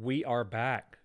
[0.00, 0.98] We are back.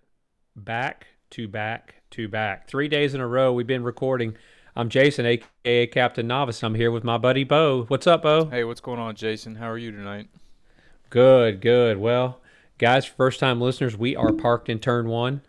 [0.54, 2.68] Back to back to back.
[2.68, 4.36] Three days in a row we've been recording.
[4.76, 6.62] I'm Jason, aka Captain Novice.
[6.62, 7.86] I'm here with my buddy Bo.
[7.88, 8.44] What's up, Bo?
[8.44, 9.56] Hey, what's going on, Jason?
[9.56, 10.28] How are you tonight?
[11.10, 11.98] Good, good.
[11.98, 12.40] Well,
[12.78, 15.42] guys, first time listeners, we are Parked in Turn One,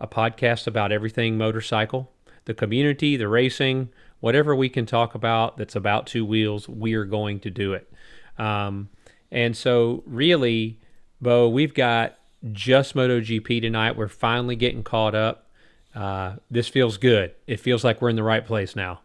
[0.00, 2.12] a podcast about everything motorcycle,
[2.44, 3.88] the community, the racing,
[4.20, 7.92] whatever we can talk about that's about two wheels, we are going to do it.
[8.38, 8.90] Um,
[9.32, 10.78] and so, really,
[11.20, 12.16] Bo, we've got
[12.50, 13.96] just MotoGP tonight.
[13.96, 15.48] We're finally getting caught up.
[15.94, 17.34] Uh, this feels good.
[17.46, 19.00] It feels like we're in the right place now.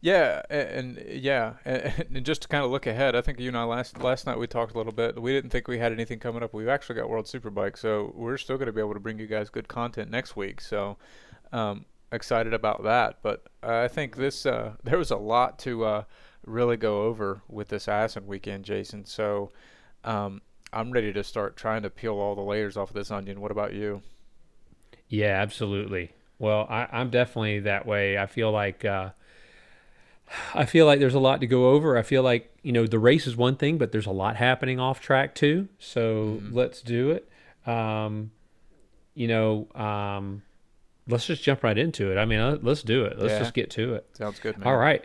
[0.00, 3.48] Yeah, and, and yeah, and, and, just to kind of look ahead, I think you
[3.48, 5.20] and I last last night we talked a little bit.
[5.20, 6.54] We didn't think we had anything coming up.
[6.54, 9.26] We've actually got World Superbike, so we're still going to be able to bring you
[9.26, 10.60] guys good content next week.
[10.60, 10.98] So
[11.52, 13.18] um, excited about that.
[13.22, 16.02] But I think this uh, there was a lot to uh,
[16.46, 19.04] really go over with this Assen weekend, Jason.
[19.04, 19.50] So
[20.04, 23.40] um, I'm ready to start trying to peel all the layers off of this onion.
[23.40, 24.02] What about you?
[25.08, 26.12] Yeah, absolutely.
[26.38, 28.18] Well, I, am definitely that way.
[28.18, 29.10] I feel like uh,
[30.54, 31.96] I feel like there's a lot to go over.
[31.96, 34.78] I feel like you know the race is one thing, but there's a lot happening
[34.78, 35.68] off track too.
[35.78, 36.54] So mm-hmm.
[36.54, 37.28] let's do it.
[37.66, 38.30] Um,
[39.14, 40.42] you know, um,
[41.08, 42.18] let's just jump right into it.
[42.18, 43.18] I mean, uh, let's do it.
[43.18, 43.38] Let's yeah.
[43.40, 44.06] just get to it.
[44.16, 44.58] Sounds good.
[44.58, 44.68] Man.
[44.68, 45.04] All right.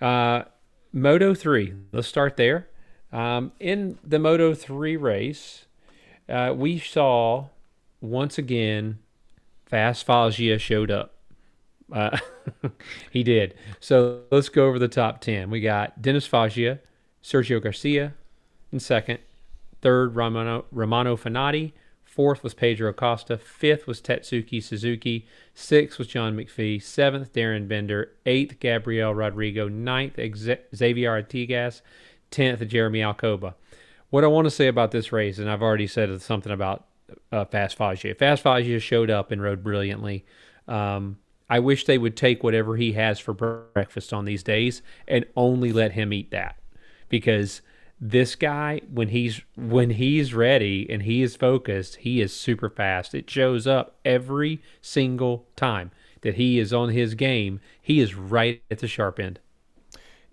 [0.00, 0.44] Uh,
[0.92, 1.74] Moto three.
[1.92, 2.68] Let's start there.
[3.12, 5.66] Um, in the Moto 3 race,
[6.28, 7.46] uh, we saw
[8.00, 8.98] once again
[9.66, 11.14] Fast Foggia showed up.
[11.92, 12.18] Uh,
[13.10, 13.54] he did.
[13.80, 15.50] So let's go over the top 10.
[15.50, 16.80] We got Dennis Foggia,
[17.22, 18.14] Sergio Garcia
[18.72, 19.18] in second,
[19.80, 21.72] third, Romano, Romano Fenati,
[22.04, 28.12] fourth was Pedro Acosta, fifth was Tatsuki Suzuki, sixth was John McPhee, seventh, Darren Binder,
[28.26, 30.18] eighth, Gabriel Rodrigo, ninth,
[30.74, 31.80] Xavier Artigas,
[32.30, 33.54] 10th, Jeremy Alcoba.
[34.10, 36.86] What I want to say about this race, and I've already said something about
[37.30, 38.14] uh, Fast Foggia.
[38.14, 40.24] Fast Foggia showed up and rode brilliantly.
[40.66, 41.18] Um,
[41.50, 45.72] I wish they would take whatever he has for breakfast on these days and only
[45.72, 46.56] let him eat that,
[47.08, 47.62] because
[48.00, 53.14] this guy, when he's when he's ready and he is focused, he is super fast.
[53.14, 57.60] It shows up every single time that he is on his game.
[57.80, 59.40] He is right at the sharp end.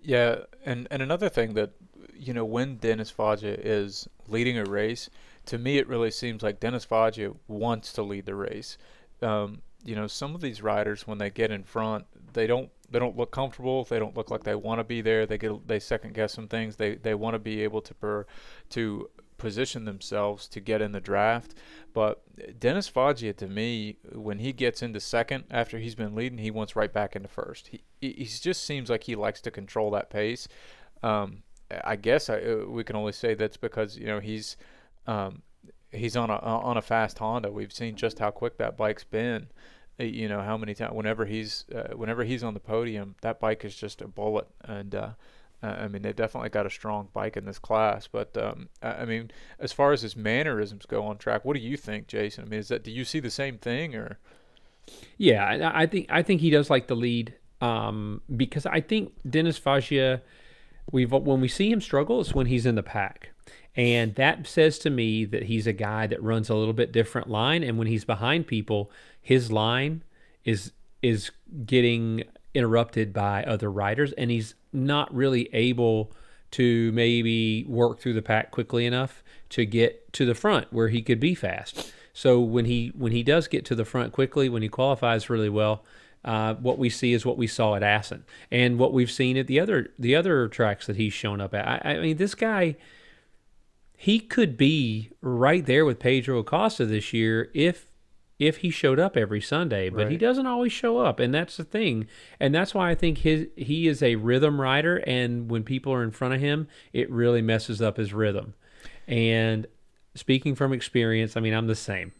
[0.00, 1.72] Yeah, and and another thing that
[2.18, 5.10] you know, when Dennis Foggia is leading a race,
[5.46, 8.78] to me it really seems like Dennis Foggia wants to lead the race.
[9.22, 12.98] Um, you know, some of these riders when they get in front, they don't they
[12.98, 13.84] don't look comfortable.
[13.84, 15.26] They don't look like they want to be there.
[15.26, 16.76] They get they second guess some things.
[16.76, 18.26] They they want to be able to per,
[18.70, 21.54] to position themselves to get in the draft.
[21.92, 22.22] But
[22.58, 26.76] Dennis Foggia, to me, when he gets into second after he's been leading, he wants
[26.76, 27.68] right back into first.
[27.68, 30.48] He he just seems like he likes to control that pace.
[31.02, 34.56] Um, I guess I, uh, we can only say that's because you know he's
[35.06, 35.42] um,
[35.90, 37.50] he's on a on a fast Honda.
[37.50, 39.48] We've seen just how quick that bike's been.
[39.98, 43.40] Uh, you know how many times whenever he's uh, whenever he's on the podium, that
[43.40, 44.46] bike is just a bullet.
[44.64, 45.10] And uh,
[45.62, 48.06] I mean they've definitely got a strong bike in this class.
[48.06, 51.76] But um, I mean as far as his mannerisms go on track, what do you
[51.76, 52.44] think, Jason?
[52.44, 54.18] I mean is that do you see the same thing or?
[55.18, 59.58] Yeah, I think I think he does like the lead um, because I think Dennis
[59.58, 60.22] Foggia–
[60.90, 63.30] we've when we see him struggle, it's when he's in the pack.
[63.74, 67.28] And that says to me that he's a guy that runs a little bit different
[67.28, 67.62] line.
[67.62, 70.02] And when he's behind people, his line
[70.44, 71.30] is is
[71.66, 76.12] getting interrupted by other riders, and he's not really able
[76.52, 81.02] to maybe work through the pack quickly enough to get to the front where he
[81.02, 81.92] could be fast.
[82.14, 85.50] So when he when he does get to the front quickly, when he qualifies really
[85.50, 85.84] well,
[86.26, 89.46] uh, what we see is what we saw at Assen and what we've seen at
[89.46, 91.66] the other the other tracks that he's shown up at.
[91.86, 92.76] I, I mean, this guy,
[93.96, 97.86] he could be right there with Pedro Acosta this year if
[98.38, 100.10] if he showed up every Sunday, but right.
[100.10, 102.06] he doesn't always show up, and that's the thing.
[102.38, 106.02] And that's why I think his he is a rhythm rider, and when people are
[106.02, 108.54] in front of him, it really messes up his rhythm.
[109.06, 109.68] And
[110.16, 112.12] speaking from experience, I mean, I'm the same.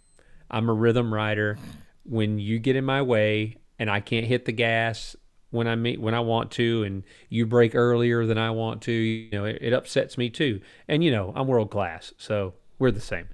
[0.48, 1.58] I'm a rhythm rider.
[2.04, 5.16] When you get in my way, and I can't hit the gas
[5.50, 8.92] when I meet when I want to, and you break earlier than I want to,
[8.92, 10.60] you know, it, it upsets me too.
[10.88, 13.28] And you know, I'm world class, so we're the same.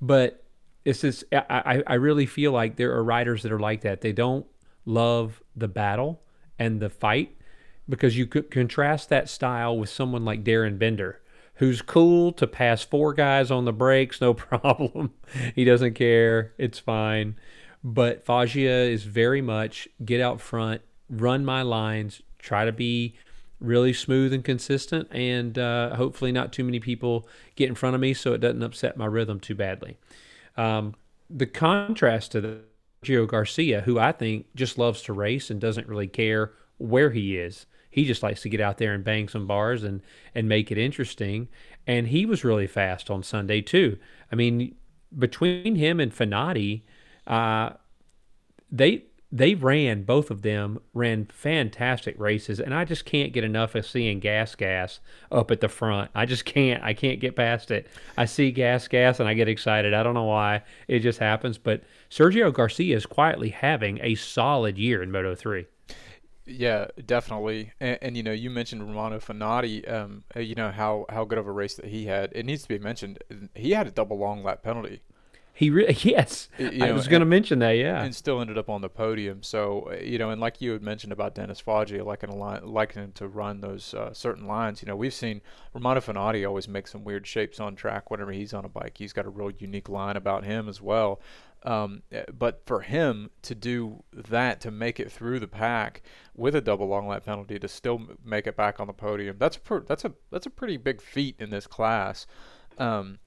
[0.00, 0.44] But
[0.84, 4.00] it's just I, I really feel like there are riders that are like that.
[4.00, 4.46] They don't
[4.84, 6.22] love the battle
[6.58, 7.36] and the fight
[7.88, 11.20] because you could contrast that style with someone like Darren Binder,
[11.54, 15.12] who's cool to pass four guys on the brakes, no problem.
[15.54, 16.52] he doesn't care.
[16.58, 17.36] It's fine.
[17.86, 23.14] But Foggia is very much get out front, run my lines, try to be
[23.60, 28.00] really smooth and consistent, and uh, hopefully not too many people get in front of
[28.00, 29.98] me so it doesn't upset my rhythm too badly.
[30.56, 30.96] Um,
[31.30, 32.58] the contrast to the
[33.04, 37.38] Gio Garcia, who I think just loves to race and doesn't really care where he
[37.38, 37.66] is.
[37.88, 40.02] He just likes to get out there and bang some bars and
[40.34, 41.46] and make it interesting.
[41.86, 43.96] And he was really fast on Sunday too.
[44.32, 44.74] I mean,
[45.16, 46.82] between him and Fenati,
[47.26, 47.70] uh,
[48.70, 53.74] they they ran both of them ran fantastic races and i just can't get enough
[53.74, 55.00] of seeing gas gas
[55.32, 58.86] up at the front i just can't i can't get past it i see gas
[58.86, 62.96] gas and i get excited i don't know why it just happens but sergio garcia
[62.96, 65.66] is quietly having a solid year in moto 3
[66.48, 67.72] yeah, definitely.
[67.80, 69.92] And, and, you know, you mentioned Romano Fenati.
[69.92, 72.30] Um, you know how how good of a race that he had.
[72.36, 73.18] It needs to be mentioned.
[73.56, 75.02] He had a double long lap penalty.
[75.56, 76.50] He really yes.
[76.58, 78.02] You know, I was going to mention that, yeah.
[78.02, 79.42] And still ended up on the podium.
[79.42, 82.60] So uh, you know, and like you had mentioned about Dennis Foggia, liking a line,
[82.66, 84.82] liking him to run those uh, certain lines.
[84.82, 85.40] You know, we've seen
[85.72, 88.98] Romano Fenati always make some weird shapes on track whenever he's on a bike.
[88.98, 91.22] He's got a real unique line about him as well.
[91.62, 96.02] Um, eh, but for him to do that, to make it through the pack
[96.34, 99.56] with a double long lap penalty, to still make it back on the podium, that's
[99.56, 102.26] a that's a that's a pretty big feat in this class.
[102.76, 103.20] Um,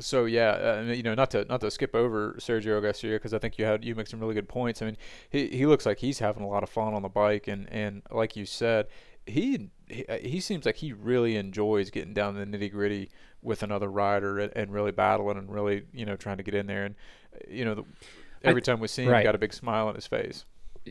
[0.00, 3.38] so yeah, uh, you know, not to not to skip over Sergio Garcia because I
[3.38, 4.80] think you had you make some really good points.
[4.82, 4.96] I mean,
[5.30, 8.02] he he looks like he's having a lot of fun on the bike, and and
[8.10, 8.86] like you said,
[9.26, 13.10] he he, uh, he seems like he really enjoys getting down the nitty gritty
[13.42, 16.66] with another rider and, and, really battling and really you know trying to get in
[16.66, 16.84] there.
[16.84, 16.94] And
[17.34, 17.84] uh, you know, the,
[18.44, 19.20] every I, time we see him, right.
[19.20, 20.44] he got a big smile on his face.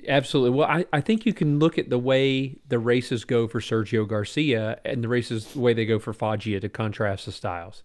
[0.08, 0.58] Absolutely.
[0.58, 4.08] Well, I, I think you can look at the way the races go for Sergio
[4.08, 7.84] Garcia and the races the way they go for Foggia to contrast the styles.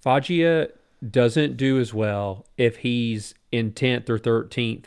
[0.00, 0.68] Foggia
[1.08, 4.86] doesn't do as well if he's in 10th or 13th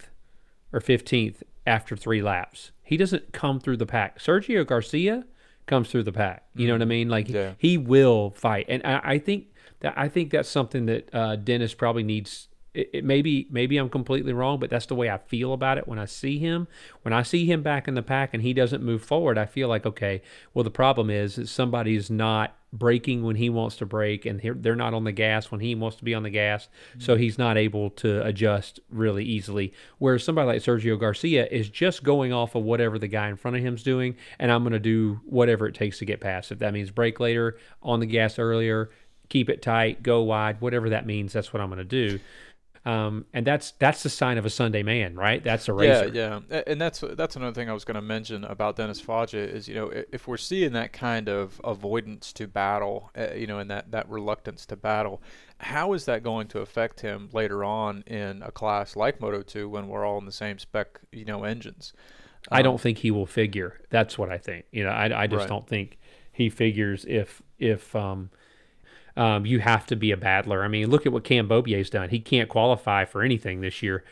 [0.74, 2.72] or 15th after three laps.
[2.84, 4.20] He doesn't come through the pack.
[4.20, 5.26] Sergio Garcia
[5.66, 6.46] comes through the pack.
[6.56, 6.90] You know what I mm-hmm.
[6.90, 7.10] mean?
[7.10, 7.54] Like yeah.
[7.58, 9.48] he will fight, and I, I, think
[9.80, 13.90] that I think that's something that uh, Dennis probably needs it, it maybe maybe I'm
[13.90, 16.68] completely wrong, but that's the way I feel about it when I see him.
[17.02, 19.68] When I see him back in the pack and he doesn't move forward, I feel
[19.68, 20.22] like okay,
[20.54, 24.76] well the problem is that somebody's not braking when he wants to brake and they're
[24.76, 27.02] not on the gas when he wants to be on the gas, mm-hmm.
[27.02, 29.74] so he's not able to adjust really easily.
[29.98, 33.58] Whereas somebody like Sergio Garcia is just going off of whatever the guy in front
[33.58, 36.52] of him's doing, and I'm going to do whatever it takes to get past.
[36.52, 38.90] If that means brake later, on the gas earlier,
[39.28, 42.20] keep it tight, go wide, whatever that means, that's what I'm going to do.
[42.84, 45.44] Um, and that's that's the sign of a Sunday man, right?
[45.44, 46.10] That's a racer.
[46.12, 49.38] Yeah, yeah, and that's that's another thing I was going to mention about Dennis Foggia
[49.38, 53.60] is you know if we're seeing that kind of avoidance to battle, uh, you know,
[53.60, 55.22] and that that reluctance to battle,
[55.60, 59.70] how is that going to affect him later on in a class like Moto 2
[59.70, 61.94] when we're all in the same spec, you know, engines?
[62.52, 63.80] Um, I don't um, think he will figure.
[63.92, 64.66] That's what I think.
[64.72, 65.50] You know, I I just right.
[65.50, 66.00] don't think
[66.32, 68.32] he figures if if um
[69.18, 70.64] um, you have to be a battler.
[70.64, 72.10] I mean, look at what Cam Beaubier's done.
[72.10, 74.04] He can't qualify for anything this year.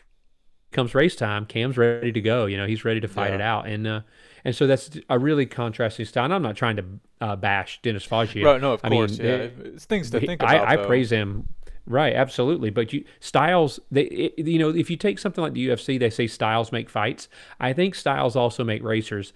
[0.72, 2.46] Comes race time, Cam's ready to go.
[2.46, 3.36] You know, he's ready to fight yeah.
[3.36, 4.00] it out, and uh,
[4.44, 6.26] and so that's a really contrasting style.
[6.26, 6.84] And I'm not trying to
[7.20, 8.44] uh, bash Dennis Foggia.
[8.44, 9.34] Right, no, of I course, mean, yeah.
[9.34, 10.68] It, it's things to think about.
[10.68, 11.48] I, I praise him.
[11.86, 12.70] Right, absolutely.
[12.70, 16.10] But you styles, they, it, you know, if you take something like the UFC, they
[16.10, 17.28] say styles make fights.
[17.58, 19.32] I think styles also make racers.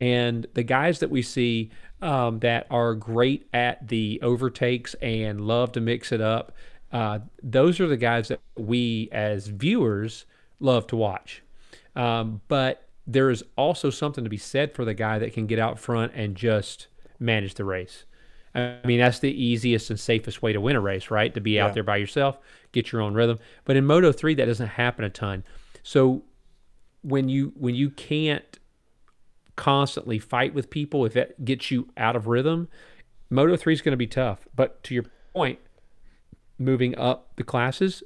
[0.00, 1.70] And the guys that we see
[2.02, 6.52] um, that are great at the overtakes and love to mix it up.
[6.92, 10.24] Uh, those are the guys that we as viewers
[10.60, 11.42] love to watch.
[11.94, 15.58] Um, but there is also something to be said for the guy that can get
[15.58, 16.88] out front and just
[17.18, 18.04] manage the race.
[18.54, 21.32] I mean, that's the easiest and safest way to win a race, right?
[21.34, 21.66] To be yeah.
[21.66, 22.38] out there by yourself,
[22.72, 23.38] get your own rhythm.
[23.64, 25.44] But in Moto 3, that doesn't happen a ton.
[25.82, 26.22] So
[27.02, 28.58] when you when you can't
[29.56, 32.68] constantly fight with people, if that gets you out of rhythm,
[33.30, 34.46] Moto 3 is going to be tough.
[34.54, 35.58] But to your point,
[36.58, 38.02] moving up the classes,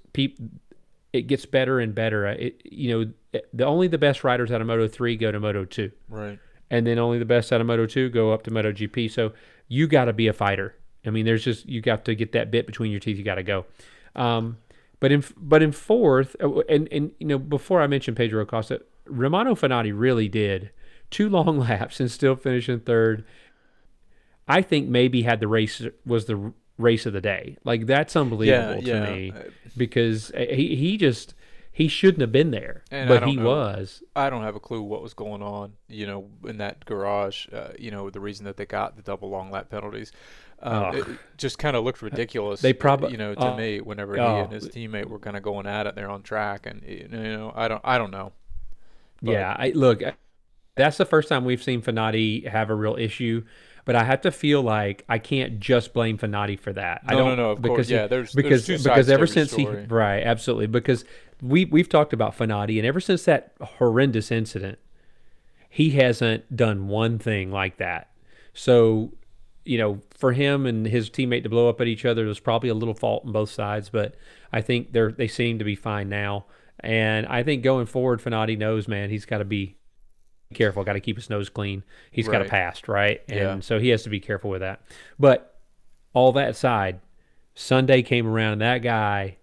[1.12, 2.26] it gets better and better.
[2.26, 5.64] It, you know, the only the best riders out of Moto 3 go to Moto
[5.64, 5.90] 2.
[6.08, 6.38] Right.
[6.70, 9.10] And then only the best out of Moto 2 go up to Moto GP.
[9.10, 9.32] So
[9.68, 10.74] you got to be a fighter.
[11.04, 13.16] I mean, there's just you got to get that bit between your teeth.
[13.16, 13.66] You got to go.
[14.14, 14.58] Um,
[15.00, 18.82] but in but in fourth, uh, and and you know, before I mentioned Pedro Acosta,
[19.06, 20.70] Romano Fenati really did
[21.10, 23.24] two long laps and still finishing third.
[24.48, 27.56] I think maybe had the race was the race of the day.
[27.64, 29.12] Like that's unbelievable yeah, to yeah.
[29.12, 29.32] me
[29.76, 31.34] because he he just
[31.72, 34.02] he shouldn't have been there, and but he know, was.
[34.16, 37.46] I don't have a clue what was going on, you know, in that garage.
[37.52, 40.12] Uh, you know, the reason that they got the double long lap penalties.
[40.62, 40.90] Um, oh.
[40.92, 41.06] It
[41.38, 42.60] just kind of looked ridiculous.
[42.60, 45.42] They probably, you know, to uh, me, whenever he and his teammate were kind of
[45.42, 48.32] going at it there on track, and you know, I don't, I don't know.
[49.22, 50.02] But, yeah, I look
[50.80, 53.42] that's the first time we've seen Fenati have a real issue.
[53.86, 57.00] but I have to feel like I can't just blame Fenati for that.
[57.06, 59.08] I No, no, don't no, of because course, he- yeah, there's- there's because two because
[59.08, 59.80] ever since story.
[59.82, 61.04] he right absolutely because
[61.42, 64.78] we we've talked about Fenati and ever since that horrendous incident,
[65.68, 68.10] he hasn't done one thing like that.
[68.52, 69.12] So,
[69.64, 72.68] you know, for him and his teammate to blow up at each other, there's probably
[72.68, 74.14] a little fault on both sides, but
[74.52, 76.44] I think they're they seem to be fine now.
[76.80, 79.76] And I think going forward, Fenati knows, man, he's got to be
[80.54, 81.82] careful, got to keep his nose clean.
[82.10, 83.22] He's got a past, right?
[83.28, 83.60] And Yeah.
[83.60, 84.82] so he has to be careful with that.
[85.18, 85.56] But
[86.12, 87.00] all that aside,
[87.54, 89.36] Sunday came around and that guy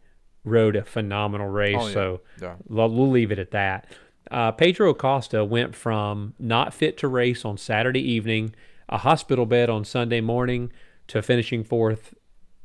[0.44, 1.76] rode a phenomenal race.
[1.80, 1.94] Oh, yeah.
[1.94, 2.56] So Yeah.
[2.68, 3.88] we'll we'll leave it at that.
[4.30, 8.54] Uh, Pedro Acosta went from not fit to race on Saturday evening,
[8.90, 10.72] a hospital bed on Sunday morning,
[11.08, 12.14] to finishing fourth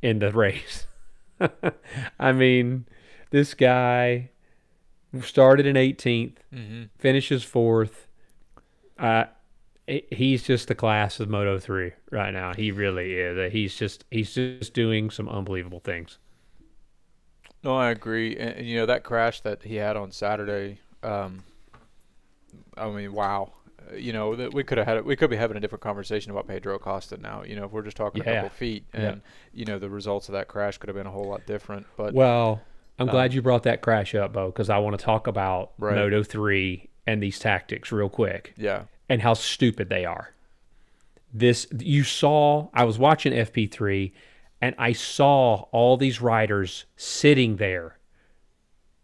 [0.01, 0.87] in the race.
[2.19, 2.85] I mean,
[3.31, 4.29] this guy
[5.21, 6.83] started in 18th, Mm-hmm.
[6.99, 8.07] finishes fourth.
[8.97, 9.25] Uh,
[9.87, 12.53] he's just the class of Moto 3 right now.
[12.53, 13.51] He really is.
[13.51, 16.19] He's just he's just doing some unbelievable things.
[17.63, 18.35] No, I agree.
[18.37, 20.79] And, you know that crash that he had on Saturday.
[21.01, 21.43] Um,
[22.77, 23.53] I mean, wow.
[23.91, 26.31] Uh, You know that we could have had we could be having a different conversation
[26.31, 27.43] about Pedro Acosta now.
[27.43, 28.33] You know, if we're just talking a Yeah.
[28.35, 29.01] couple feet, Yeah.
[29.11, 29.21] and
[29.53, 31.87] you know the results of that crash could have been a whole lot different.
[31.97, 32.61] But Well,
[32.99, 35.73] I'm Um, glad you brought that crash up, Bo, because I want to talk about
[35.77, 35.95] Right.
[35.95, 40.33] Moto 3 and these tactics real quick yeah, and how stupid they are.
[41.33, 44.11] This you saw, I was watching FP3
[44.61, 47.97] and I saw all these riders sitting there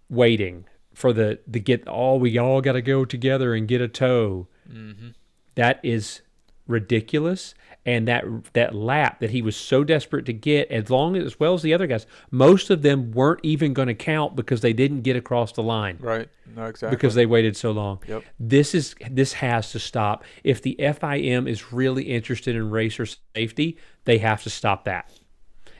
[0.09, 3.87] waiting for the the get all we all got to go together and get a
[3.87, 4.47] tow.
[4.69, 5.09] mm-hmm.
[5.55, 6.21] That is
[6.69, 7.53] ridiculous.
[7.85, 11.39] And that that lap that he was so desperate to get, as long as, as
[11.39, 14.73] well as the other guys, most of them weren't even going to count because they
[14.73, 16.29] didn't get across the line right.
[16.55, 16.95] No, exactly.
[16.95, 17.99] because they waited so long.
[18.07, 18.23] Yep.
[18.39, 20.23] This is this has to stop.
[20.43, 25.11] If the FIM is really interested in racer safety, they have to stop that.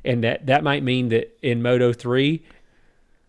[0.04, 2.44] And that that might mean that in Moto 3,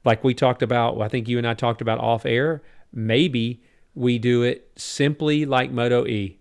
[0.04, 2.62] like we talked about, I think you and I talked about off air,
[2.92, 3.62] maybe
[3.94, 6.39] we do it simply like Moto E.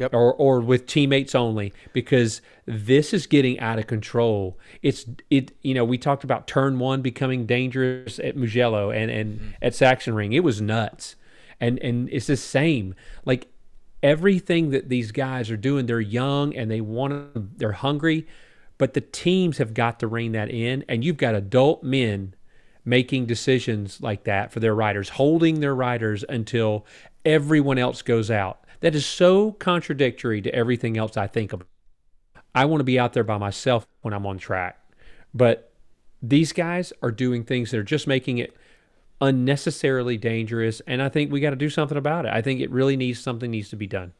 [0.00, 0.14] Yep.
[0.14, 4.58] Or, or with teammates only because this is getting out of control.
[4.82, 9.38] It's it you know we talked about turn one becoming dangerous at Mugello and and
[9.38, 9.50] mm-hmm.
[9.60, 10.34] at Sachsenring.
[10.34, 11.16] It was nuts,
[11.60, 12.94] and and it's the same.
[13.26, 13.48] Like
[14.02, 18.26] everything that these guys are doing, they're young and they want to, they're hungry,
[18.78, 20.84] but the teams have got to rein that in.
[20.88, 22.34] And you've got adult men
[22.84, 26.86] making decisions like that for their riders, holding their riders until
[27.24, 28.64] everyone else goes out.
[28.80, 31.64] That is so contradictory to everything else I think of.
[32.54, 34.78] I want to be out there by myself when I'm on track.
[35.32, 35.72] But
[36.22, 38.56] these guys are doing things that are just making it
[39.20, 42.32] unnecessarily dangerous and I think we got to do something about it.
[42.32, 44.12] I think it really needs something needs to be done.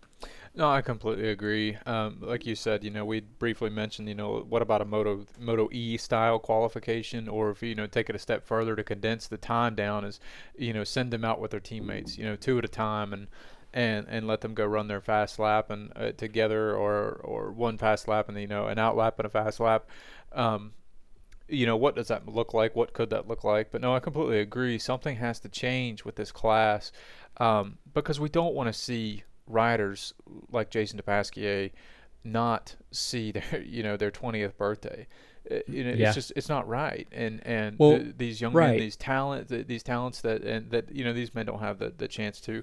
[0.52, 1.79] No, I completely agree.
[1.87, 5.25] Um, like you said, you know, we briefly mentioned, you know, what about a Moto
[5.38, 9.29] Moto E style qualification, or if you know take it a step further to condense
[9.29, 10.19] the time down, is
[10.59, 13.29] you know send them out with their teammates, you know, two at a time, and
[13.73, 17.79] and and let them go run their fast lap and uh, together, or or one
[17.79, 19.87] fast lap and you know an out lap and a fast lap.
[20.33, 20.73] Um,
[21.49, 22.77] you know what does that look like?
[22.77, 23.73] What could that look like?
[23.73, 24.79] But no, I completely agree.
[24.79, 26.93] Something has to change with this class
[27.39, 30.15] um, because we don't want to see riders
[30.53, 31.73] like Jason Dupasquier
[32.23, 35.07] not see their you know their 20th birthday.
[35.50, 36.09] Uh, You know, Yeah.
[36.09, 37.09] it's just it's not right.
[37.11, 38.71] And and Well, th- these young right.
[38.73, 41.79] men, these talent, th- these talents that and that you know these men don't have
[41.79, 42.62] the, the chance to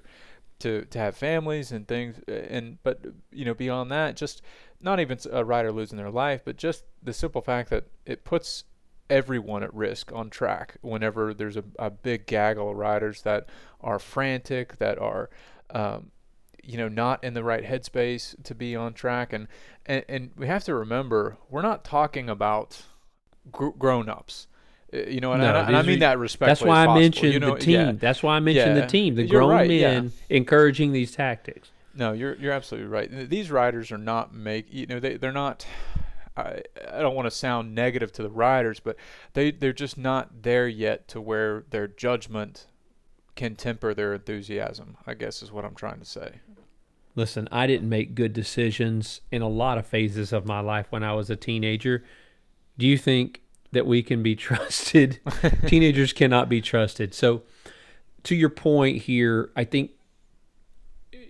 [0.60, 2.20] to to have families and things.
[2.28, 4.42] uh, And but you know beyond that, just
[4.82, 8.64] not even a rider losing their life, but just the simple fact that it puts
[9.10, 13.48] everyone at risk on track whenever there's a, a big gaggle of riders that
[13.82, 15.30] are frantic, that are,
[15.70, 16.12] um,
[16.64, 19.32] you know, not in the right headspace to be on track.
[19.32, 19.48] And,
[19.86, 22.82] and, and we have to remember, we're not talking about
[23.52, 24.48] gr- grown ups.
[24.52, 24.57] Uh,
[24.94, 26.50] Uh, you know, and, No, I, and I mean that respectfully.
[26.50, 27.02] That's why I possible.
[27.02, 27.74] mentioned you know, the team.
[27.74, 27.92] yeah.
[27.94, 28.82] That's why I mentioned Yeah.
[28.82, 29.92] the team, the You're grown right, yeah.
[30.02, 31.72] men encouraging these tactics.
[31.96, 33.10] No, you're you're absolutely right.
[33.30, 35.66] These riders are not make you know they they're not.
[36.38, 36.62] I
[36.94, 38.96] I don't want to sound negative to the riders, but
[39.34, 42.68] they they're just not there yet to where their judgment
[43.36, 44.96] can temper their enthusiasm.
[45.08, 46.34] I guess is what I'm trying to say.
[47.16, 51.04] Listen, I didn't make good decisions in a lot of phases of my life when
[51.04, 52.04] I was a teenager.
[52.78, 53.42] Do you think
[53.72, 55.20] that we can be trusted?
[55.68, 57.14] Teenagers cannot be trusted.
[57.14, 57.44] So,
[58.24, 59.92] to your point here, I think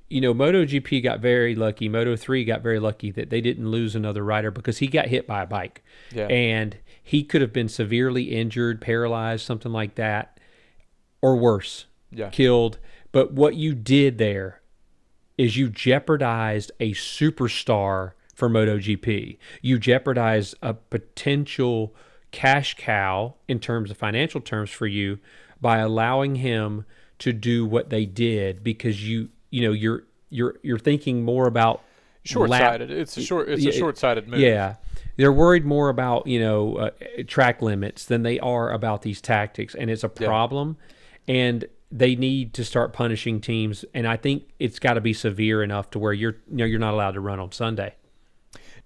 [0.10, 1.89] you know MotoGP got very lucky.
[1.89, 5.27] Moto three got very lucky that they didn't lose another rider because he got hit
[5.27, 6.27] by a bike, Yeah.
[6.27, 10.39] and he could have been severely injured, paralyzed, something like that,
[11.22, 12.29] or worse Yeah.
[12.29, 12.79] killed.
[13.12, 14.62] But what you did there
[15.38, 19.38] is you jeopardized a superstar for MotoGP.
[19.62, 21.96] You jeopardized a potential
[22.31, 25.19] cash cow in terms of financial terms for you
[25.62, 26.86] by allowing him
[27.19, 31.81] to do what they did because you you know you're you're you're thinking more about
[32.24, 32.89] short-sighted.
[32.89, 34.39] Lap, it's a short it's a short-sighted move.
[34.39, 34.75] Yeah.
[35.15, 36.91] They're worried more about, you know, uh,
[37.25, 40.77] track limits than they are about these tactics and it's a problem
[41.25, 41.36] yeah.
[41.36, 45.63] and they need to start punishing teams and I think it's got to be severe
[45.63, 47.96] enough to where you're you know you're not allowed to run on Sunday.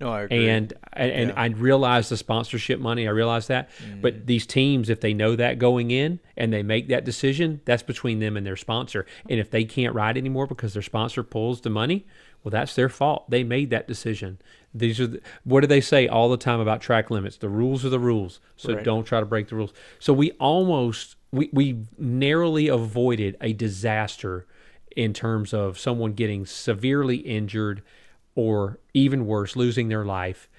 [0.01, 0.49] No, I agree.
[0.49, 1.33] And and yeah.
[1.37, 3.07] I realize the sponsorship money.
[3.07, 3.69] I realize that.
[3.85, 4.01] Mm.
[4.01, 7.83] But these teams, if they know that going in and they make that decision, that's
[7.83, 9.05] between them and their sponsor.
[9.29, 12.07] And if they can't ride anymore because their sponsor pulls the money,
[12.43, 13.29] well, that's their fault.
[13.29, 14.39] They made that decision.
[14.73, 17.37] These are the, what do they say all the time about track limits?
[17.37, 18.39] The rules are the rules.
[18.57, 18.83] So right.
[18.83, 19.71] don't try to break the rules.
[19.99, 24.47] So we almost we we narrowly avoided a disaster
[24.97, 27.83] in terms of someone getting severely injured
[28.35, 30.49] or even worse, losing their life.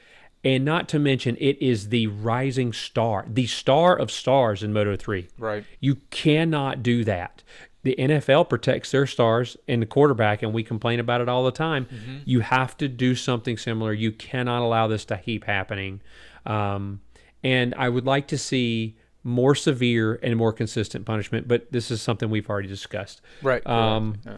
[0.44, 4.96] And not to mention, it is the rising star, the star of stars in Moto
[4.96, 5.28] 3.
[5.38, 5.64] Right.
[5.80, 7.42] You cannot do that.
[7.84, 11.52] The NFL protects their stars and the quarterback, and we complain about it all the
[11.52, 11.86] time.
[11.86, 12.18] Mm-hmm.
[12.24, 13.92] You have to do something similar.
[13.92, 16.00] You cannot allow this to keep happening.
[16.46, 17.00] Um,
[17.42, 22.02] and I would like to see more severe and more consistent punishment, but this is
[22.02, 23.20] something we've already discussed.
[23.42, 23.64] Right.
[23.66, 24.36] Um, yeah.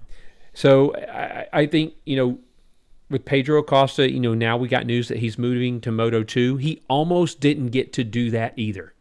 [0.53, 2.39] So I, I think, you know,
[3.15, 6.57] with Pedro Acosta, you know, now we got news that he's moving to Moto 2.
[6.57, 8.93] He almost didn't get to do that either.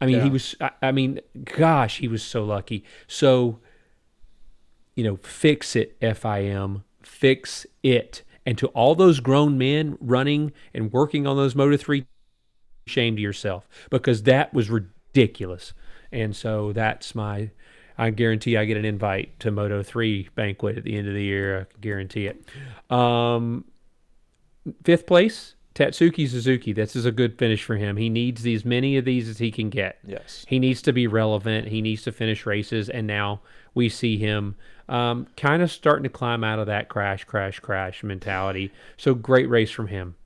[0.00, 0.24] I mean, yeah.
[0.24, 2.82] he was, I, I, mean, gosh, he was so lucky.
[3.06, 3.58] So,
[4.94, 8.22] you know, fix it, FIM, fix it.
[8.46, 12.06] And to all those grown men running and working on those Moto 3,
[12.86, 15.74] shame to yourself because that was ridiculous.
[16.10, 17.50] And so that's my
[17.96, 21.22] I guarantee I get an invite to Moto 3 banquet at the end of the
[21.22, 21.60] year.
[21.60, 22.44] I guarantee it.
[22.90, 23.64] Um,
[24.82, 26.72] fifth place, Tatsuki Suzuki.
[26.72, 27.96] This is a good finish for him.
[27.96, 29.98] He needs as many of these as he can get.
[30.04, 30.44] Yes.
[30.48, 31.68] He needs to be relevant.
[31.68, 32.88] He needs to finish races.
[32.88, 33.40] And now
[33.74, 34.56] we see him
[34.88, 38.72] um, kind of starting to climb out of that crash, crash, crash mentality.
[38.96, 40.16] So great race from him.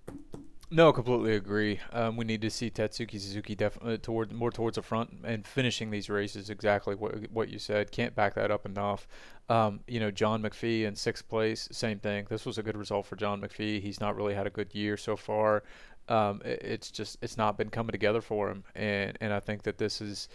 [0.70, 1.80] No, completely agree.
[1.92, 5.46] Um, we need to see Tatsuki Suzuki definitely uh, toward more towards the front and
[5.46, 7.90] finishing these races exactly what what you said.
[7.90, 9.08] Can't back that up enough.
[9.48, 12.26] Um, you know, John McPhee in sixth place, same thing.
[12.28, 13.80] This was a good result for John McPhee.
[13.80, 15.62] He's not really had a good year so far.
[16.10, 19.62] Um, it, it's just it's not been coming together for him, and and I think
[19.62, 20.28] that this is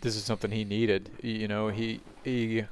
[0.00, 1.10] this is something he needed.
[1.22, 2.64] You know, he he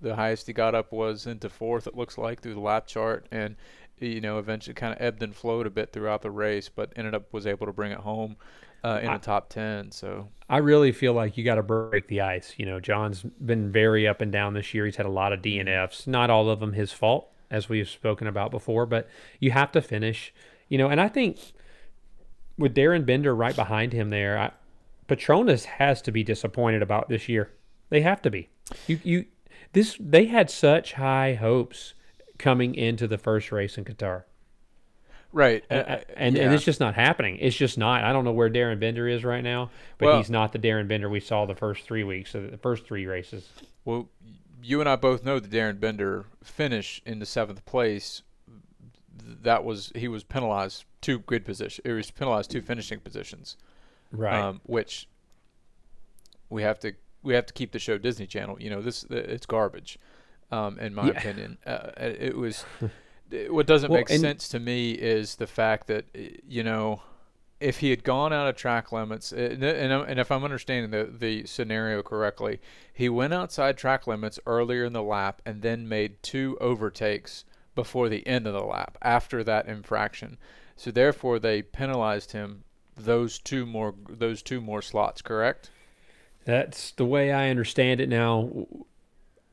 [0.00, 1.86] the highest he got up was into fourth.
[1.86, 3.56] It looks like through the lap chart, and
[3.98, 7.14] you know, eventually kind of ebbed and flowed a bit throughout the race, but ended
[7.14, 8.36] up was able to bring it home
[8.84, 9.90] uh, in I, the top ten.
[9.90, 12.54] So I really feel like you got to break the ice.
[12.56, 14.86] You know, John's been very up and down this year.
[14.86, 16.06] He's had a lot of DNFs.
[16.06, 19.08] Not all of them his fault, as we've spoken about before, but
[19.40, 20.32] you have to finish.
[20.68, 21.38] You know, and I think
[22.58, 24.50] with Darren Binder right behind him there, I,
[25.08, 27.52] Petronas has to be disappointed about this year.
[27.90, 28.48] They have to be.
[28.86, 29.24] You you
[29.72, 31.94] this they had such high hopes
[32.38, 34.24] coming into the first race in Qatar.
[35.32, 35.64] Right.
[35.70, 36.44] Uh, uh, and, yeah.
[36.44, 37.36] and it's just not happening.
[37.40, 38.04] It's just not.
[38.04, 40.88] I don't know where Darren Binder is right now, but well, he's not the Darren
[40.88, 43.48] Binder we saw the first three weeks, of the first three races.
[43.84, 44.08] Well,
[44.62, 48.22] you and I both know the Darren Binder finish in the seventh place.
[49.42, 51.84] That was he was penalized two good positions.
[51.84, 53.56] He was penalized two finishing positions,
[54.12, 54.40] right?
[54.40, 55.08] Um, which
[56.48, 58.56] we have to we have to keep the show Disney Channel.
[58.60, 59.98] You know this it's garbage
[60.50, 61.18] um, in my yeah.
[61.18, 61.58] opinion.
[61.66, 62.64] Uh, it was
[63.48, 66.04] what doesn't well, make sense to me is the fact that
[66.46, 67.02] you know
[67.60, 71.46] if he had gone out of track limits, and, and if I'm understanding the, the
[71.46, 72.60] scenario correctly,
[72.92, 78.08] he went outside track limits earlier in the lap and then made two overtakes before
[78.08, 80.36] the end of the lap after that infraction.
[80.76, 85.22] So therefore, they penalized him those two more those two more slots.
[85.22, 85.70] Correct?
[86.44, 88.66] That's the way I understand it now.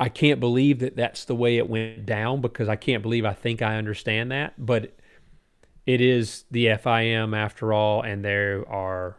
[0.03, 3.31] I can't believe that that's the way it went down because I can't believe I
[3.31, 4.53] think I understand that.
[4.57, 4.93] But
[5.85, 9.15] it is the FIM after all, and there are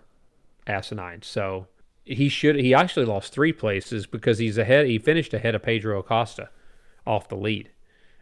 [0.66, 1.22] asinine.
[1.22, 1.68] So
[2.04, 4.84] he should he actually lost three places because he's ahead.
[4.84, 6.50] He finished ahead of Pedro Acosta
[7.06, 7.70] off the lead.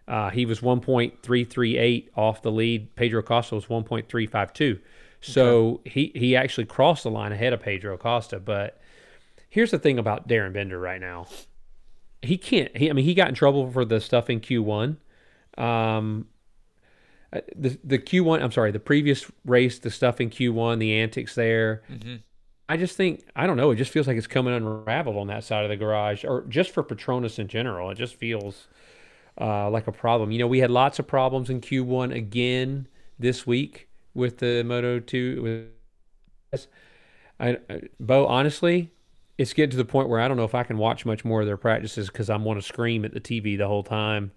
[0.07, 2.95] Uh, he was 1.338 off the lead.
[2.95, 4.79] Pedro Acosta was 1.352.
[5.21, 5.91] So okay.
[5.91, 8.39] he he actually crossed the line ahead of Pedro Acosta.
[8.39, 8.81] But
[9.51, 11.27] here's the thing about Darren Binder right now
[12.23, 12.75] he can't.
[12.77, 14.97] He, I mean, he got in trouble for the stuff in Q1.
[15.59, 16.27] Um,
[17.33, 18.43] uh, the the Q1.
[18.43, 21.83] I'm sorry, the previous race, the stuff in Q1, the antics there.
[21.91, 22.17] Mm-hmm.
[22.69, 23.71] I just think I don't know.
[23.71, 26.71] It just feels like it's coming unraveled on that side of the garage, or just
[26.71, 27.91] for Petronas in general.
[27.91, 28.69] It just feels
[29.41, 30.31] uh, like a problem.
[30.31, 32.87] You know, we had lots of problems in Q1 again
[33.19, 35.69] this week with the Moto Two.
[36.53, 36.67] With
[37.41, 38.91] I, I, Bo, honestly,
[39.43, 41.41] it's getting to the point where I don't know if I can watch much more
[41.41, 44.31] of their practices because I'm want to scream at the TV the whole time.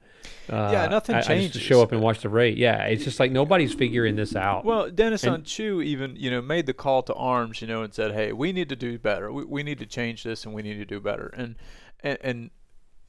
[0.49, 1.51] Uh, yeah, nothing I, changes.
[1.51, 2.57] I just show up and watch the rate.
[2.57, 4.65] Yeah, it's just like nobody's figuring this out.
[4.65, 7.93] Well, Dennis And- Chu even you know made the call to arms, you know, and
[7.93, 9.31] said, "Hey, we need to do better.
[9.31, 11.55] We, we need to change this, and we need to do better." And
[12.01, 12.49] and, and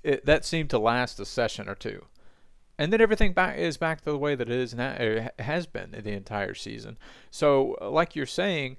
[0.02, 2.04] it, that seemed to last a session or two,
[2.78, 4.92] and then everything back is back to the way that it is now.
[4.92, 6.98] It has been the entire season.
[7.30, 8.76] So, like you're saying.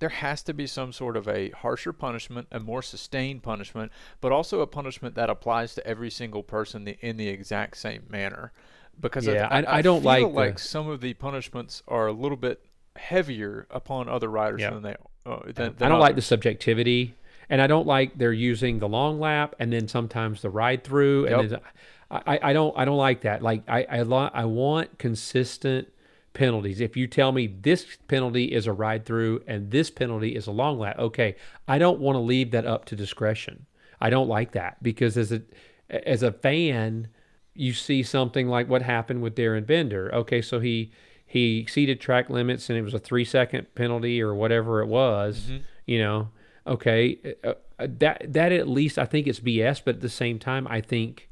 [0.00, 4.30] There has to be some sort of a harsher punishment, a more sustained punishment, but
[4.32, 8.52] also a punishment that applies to every single person the, in the exact same manner.
[9.00, 12.06] Because Yeah, I, I- I don't feel like the- like some of the punishments are
[12.06, 12.60] a little bit
[12.96, 14.70] heavier upon other riders Yeah.
[14.70, 14.96] than they.
[15.26, 17.14] Uh, than, I don't like the subjectivity,
[17.50, 21.26] and I don't like they're using the long lap and then sometimes the ride through.
[21.26, 21.62] And Yep.
[22.10, 23.42] I- I don't I don't like that.
[23.42, 25.88] Like I I, lo- I want consistent
[26.32, 26.80] penalties.
[26.80, 30.52] If you tell me this penalty is a ride through and this penalty is a
[30.52, 31.36] long lap, okay,
[31.66, 33.66] I don't want to leave that up to discretion.
[34.00, 35.42] I don't like that because as a
[35.90, 37.08] as a fan,
[37.54, 40.14] you see something like what happened with Darren Binder.
[40.14, 40.92] Okay, so he
[41.26, 45.50] he exceeded track limits and it was a three second penalty or whatever it was.
[45.86, 46.28] You know,
[46.66, 50.38] okay, uh, uh, that that at least I think it's BS, but at the same
[50.38, 51.28] time, I think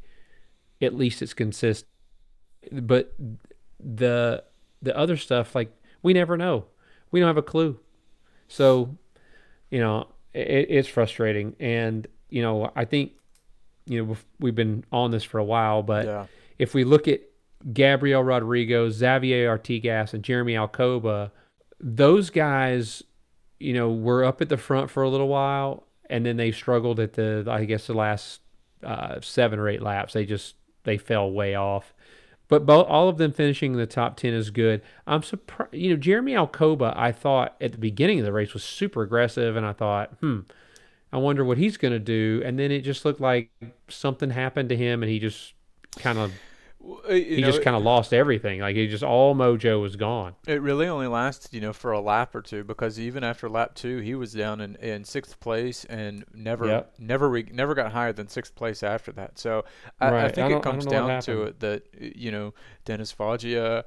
[0.81, 1.91] at least it's consistent.
[2.73, 3.15] But
[3.79, 4.43] the
[4.83, 5.71] the other stuff, like
[6.03, 6.67] we never know,
[7.11, 7.79] we don't have a clue.
[8.49, 8.97] So,
[9.71, 13.13] you know, it, it's frustrating, and you know, I think
[13.87, 16.27] you know we've- been on this for a while, but Yeah.
[16.59, 17.21] if we look at
[17.73, 21.31] Gabriel Rodrigo, Xavier Artigas, and Jeremy Alcoba,
[21.81, 23.03] those guys,
[23.59, 27.01] you know, were up at the front for a little while, and then they struggled
[27.01, 28.41] at the, I guess, the last
[28.85, 30.13] uh, seven or eight laps.
[30.13, 31.93] They just they fell way off.
[32.49, 34.83] But both, all of them finishing in the top ten is good.
[35.07, 35.75] I'm surprised.
[35.75, 39.57] You know, Jeremy Alcoba, I thought at the beginning of the race was super aggressive,
[39.57, 40.41] and I thought, hmm,
[41.13, 42.43] I wonder what he's going to do.
[42.45, 43.51] And then it just looked like
[43.89, 45.55] something happened to him, and he just
[45.97, 46.33] kind of
[47.09, 48.61] he know, just kind of lost everything.
[48.61, 50.35] Like he just all mojo was gone.
[50.47, 53.75] It really only lasted, you know, for a lap or two because even after lap
[53.75, 56.93] two, he was down in, in sixth place and never Yep.
[56.99, 59.39] never re- never got higher than sixth place after that.
[59.39, 59.65] So
[60.01, 62.31] I, I think I it comes don't know what down to it that uh, you
[62.31, 63.85] know Dennis Foggia,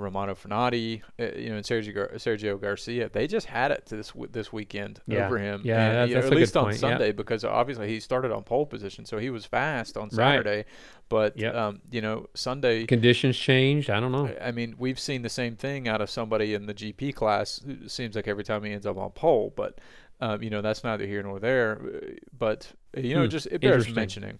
[0.00, 3.96] Romano Fenati, uh, you know, and Sergio Gar- Sergio Garcia, they just had it to
[3.96, 5.26] this w- this weekend Yeah.
[5.26, 5.60] over him.
[5.64, 6.80] Yeah, and, you know, at least on point, yeah.
[6.80, 10.12] Sunday because obviously he started on pole position, so he was fast on Right.
[10.14, 10.64] Saturday.
[11.08, 11.54] But Yep.
[11.54, 12.86] um, you know, Sunday.
[12.86, 13.90] Conditions changed.
[13.90, 14.34] I don't know.
[14.40, 17.60] I mean, we've seen the same thing out of somebody in the GP class.
[17.68, 19.78] It seems like every time he ends up on pole, but
[20.20, 21.80] um, you know that's neither here nor there.
[21.84, 21.98] Uh,
[22.38, 24.38] But you know, Hmm, just it bears mentioning.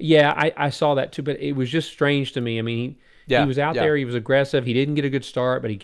[0.00, 2.58] Yeah, I, I saw that too, but it was just strange to me.
[2.58, 3.82] I mean, he, Yeah, he was out yeah.
[3.82, 3.96] there.
[3.96, 4.64] He was aggressive.
[4.64, 5.80] He didn't get a good start, but he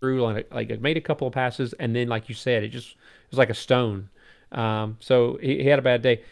[0.00, 2.90] threw like like made a couple of passes, and then like you said, it just
[2.92, 4.10] it was like a stone.
[4.52, 6.22] Um, so he, he had a bad day.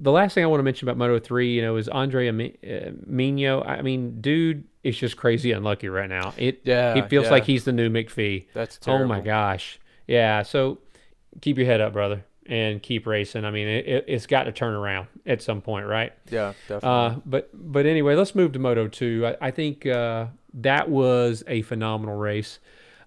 [0.00, 2.56] The last thing I want to mention about Moto Three, you know, is Andre Ami-
[2.64, 3.62] uh, Mino.
[3.62, 6.34] I mean, dude, is just crazy unlucky right now.
[6.36, 7.30] It Yeah, he feels yeah.
[7.32, 8.46] like he's the new McPhee.
[8.54, 9.78] That's Oh my gosh.
[10.06, 10.42] Yeah.
[10.42, 10.78] So
[11.40, 13.44] keep your head up, brother, and keep racing.
[13.44, 16.12] I mean, it, it's got to turn around at some point, right?
[16.30, 16.88] Yeah, definitely.
[16.88, 19.26] Uh, but but anyway, let's move to Moto Two.
[19.26, 22.58] I, I think uh, that was a phenomenal race.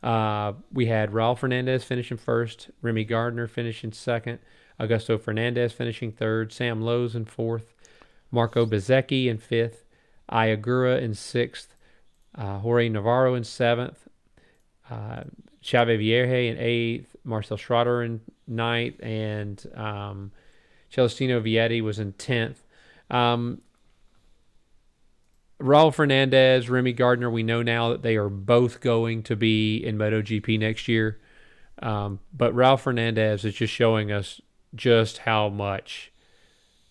[0.04, 4.40] Uh, we had Raul Fernandez finishing first, Remy Gardner finishing second,
[4.80, 7.74] Augusto Fernandez finishing third, Sam Lowes in fourth,
[8.32, 9.86] Marco Bezzecchi in fifth,
[10.30, 11.76] Ai Ogura in sixth,
[12.36, 14.08] uh, Jorge Navarro in seventh,
[14.90, 15.24] uh,
[15.64, 20.32] Xavier Vierge in eighth, Marcel Schrötter in ninth, and um,
[20.94, 22.64] Celestino Vietti was in tenth.
[23.10, 23.62] Um,
[25.60, 29.98] Raul Fernandez, Remy Gardner, we know now that they are both going to be in
[29.98, 31.20] MotoGP next year.
[31.82, 34.42] Um, but Raul Fernandez is just showing us
[34.76, 36.12] just how much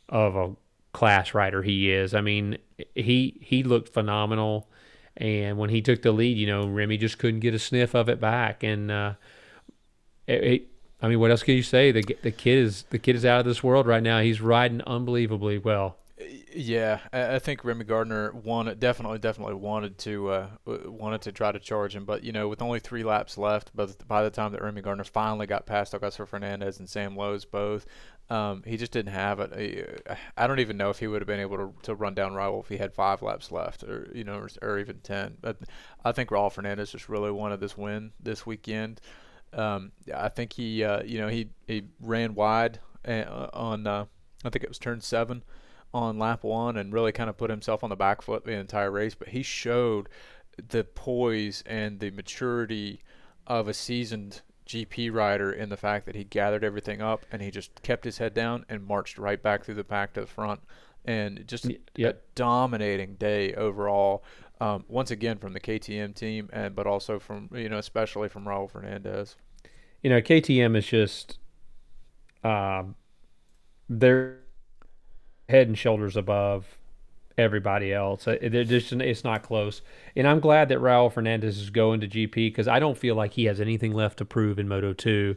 [0.09, 0.55] of a
[0.93, 2.15] class rider he is.
[2.15, 2.59] I mean,
[2.95, 4.69] he he looked phenomenal,
[5.17, 8.09] and when he took the lead, you know, Remy just couldn't get a sniff of
[8.09, 8.63] it back.
[8.63, 9.15] And uh,
[10.31, 10.63] it, it,
[11.03, 11.93] I mean, what else can you say?
[11.93, 14.21] The the kid is the kid is out of this world right now.
[14.21, 15.97] He's riding unbelievably well.
[16.55, 21.59] Yeah, I think Remy Gardner wanted definitely definitely wanted to uh, wanted to try to
[21.59, 24.63] charge him, but you know with only three laps left, but by the time that
[24.63, 27.87] Remy Gardner finally got past Augusto Fernandez and Sam Lowes both,
[28.29, 30.07] um, he just didn't have it.
[30.37, 32.63] I don't even know if he would have been able to, to run down Raul
[32.63, 35.39] if he had five laps left, or you know, or, or even ten.
[35.41, 35.59] But
[36.05, 39.01] I think Raul Fernandez just really wanted this win this weekend.
[39.53, 44.07] Um, I think he uh, you know he he ran wide uh, on uh,
[44.45, 45.43] I think it was turn seven
[45.93, 48.91] on lap one and really kind of put himself on the back foot the entire
[48.91, 49.15] race.
[49.15, 50.09] But he showed
[50.69, 53.03] the poise and the maturity
[53.47, 57.51] of a seasoned GP rider in the fact that he gathered everything up and he
[57.51, 60.61] just kept his head down and marched right back through the pack to the front.
[61.05, 62.15] And just yep.
[62.15, 64.23] a dominating day overall.
[64.61, 68.45] Um, once again from the KTM team, and but also from you know especially from
[68.45, 69.37] Raul Fernandez.
[70.03, 71.39] You know KTM is just
[72.45, 72.95] um,
[73.89, 74.41] they're
[75.49, 76.79] head and shoulders above
[77.37, 78.27] everybody else.
[78.27, 79.83] Uh, they're just it's not close.
[80.15, 83.33] And I'm glad that Raul Fernandez is going to GP because I don't feel like
[83.35, 85.35] he has anything left to prove in Moto 2.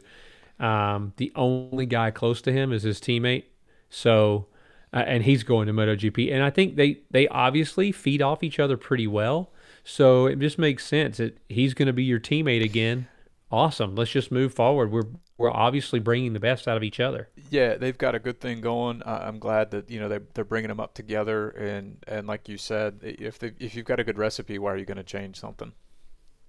[0.60, 3.44] Um, the only guy close to him is his teammate.
[3.90, 4.46] So,
[4.94, 6.32] uh, and he's going to MotoGP.
[6.32, 9.50] And I think they, they obviously feed off each other pretty well.
[9.82, 13.08] So it just makes sense that he's going to be your teammate again.
[13.50, 13.94] Awesome.
[13.96, 14.90] Let's just move forward.
[14.90, 17.28] We're we're obviously bringing the best out of each other.
[17.50, 19.02] Yeah, they've got a good thing going.
[19.04, 22.56] I'm glad that you know they they're bringing them up together, and and like you
[22.56, 25.38] said, if they, if you've got a good recipe, why are you going to change
[25.38, 25.72] something?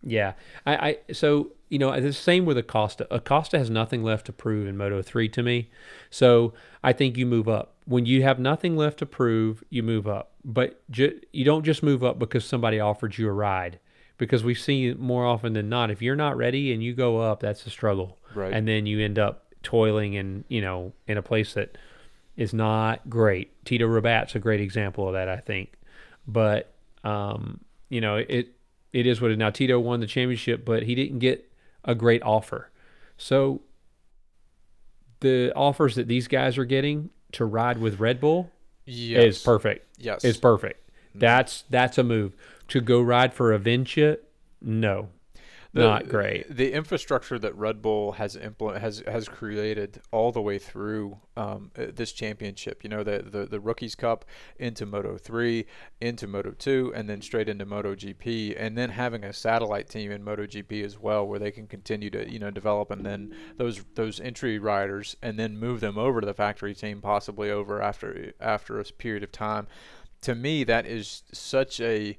[0.03, 0.33] Yeah,
[0.65, 0.75] I,
[1.07, 3.05] I so you know the same with Acosta.
[3.11, 5.69] Acosta has nothing left to prove in Moto three to me,
[6.09, 7.73] so I think you move up.
[7.83, 9.61] When you have nothing left to prove.
[9.69, 13.33] You move up, but ju- you don't just move up because somebody offered you a
[13.33, 13.77] ride
[14.17, 15.91] because we've seen more often than not.
[15.91, 18.19] If you're not ready and you go up that's a struggle.
[18.33, 18.53] Right.
[18.53, 21.77] And then you end up toiling in you know in a place that
[22.37, 23.65] is not great.
[23.65, 25.73] Tito rabat's a great example of that i think.
[26.25, 27.59] But um
[27.89, 28.53] you know it
[28.93, 31.51] it is what it now tito won the championship but he didn't get
[31.85, 32.69] a great offer.
[33.17, 33.61] So
[35.21, 38.51] the offers that these guys are getting to ride with red bull
[38.85, 39.23] yes.
[39.23, 39.87] is perfect.
[39.97, 40.23] Yes.
[40.23, 40.81] Is perfect.
[41.13, 42.35] That's that's a move.
[42.69, 44.17] To go ride for Avintia,
[44.61, 45.09] no,
[45.75, 46.55] the, not great.
[46.55, 51.69] The infrastructure that Red Bull has implement has has created all the way through um,
[51.77, 52.81] uh, this championship.
[52.81, 54.23] You know, the, the the Rookies Cup
[54.57, 55.65] into Moto three,
[55.99, 60.11] into Moto two, and then straight into Moto GP, and then having a satellite team
[60.11, 63.35] in Moto GP as well, where they can continue to you know develop, and then
[63.57, 67.81] those those entry riders, and then move them over to the factory team, possibly over
[67.81, 69.67] after after a period of time.
[70.21, 72.17] To me, that is such a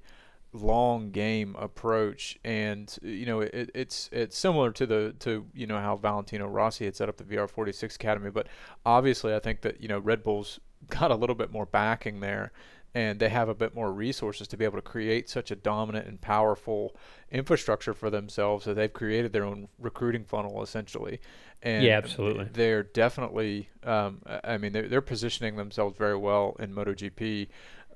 [0.62, 2.38] long game approach.
[2.45, 6.85] And you know it, it's it's similar to the to you know how Valentino Rossi
[6.85, 8.31] had set up the VR46 Academy.
[8.31, 8.49] But
[8.85, 12.53] obviously I think that you know Red Bull's got a little bit more backing there
[12.97, 16.07] and they have a bit more resources to be able to create such a dominant
[16.09, 16.97] and powerful
[17.31, 21.21] infrastructure for themselves that they've created their own recruiting funnel essentially.
[21.62, 22.49] And yeah absolutely.
[22.55, 27.49] they're definitely um, I mean they're, they're positioning themselves very well in MotoGP.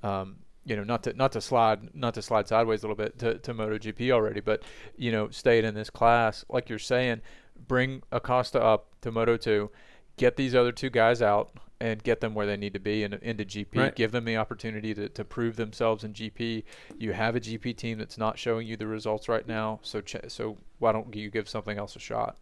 [0.03, 3.17] Um, you know, not to not to slide not to slide sideways a little bit
[3.19, 4.63] to, to MotoGP already, but
[4.95, 7.21] you know, staying in this class, like you're saying,
[7.67, 9.71] bring Acosta up to Moto two,
[10.17, 13.13] get these other two guys out and get them where they need to be in,
[13.23, 13.75] into GP.
[13.75, 13.95] Right.
[13.95, 16.63] Give them the opportunity to, to prove themselves in GP.
[16.99, 20.17] You have a GP team that's not showing you the results right now, so ch-
[20.27, 22.37] so why don't you give something else a shot?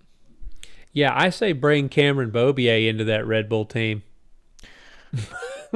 [0.92, 4.04] Yeah, I say bring Cameron Beaubier into that Red Bull team.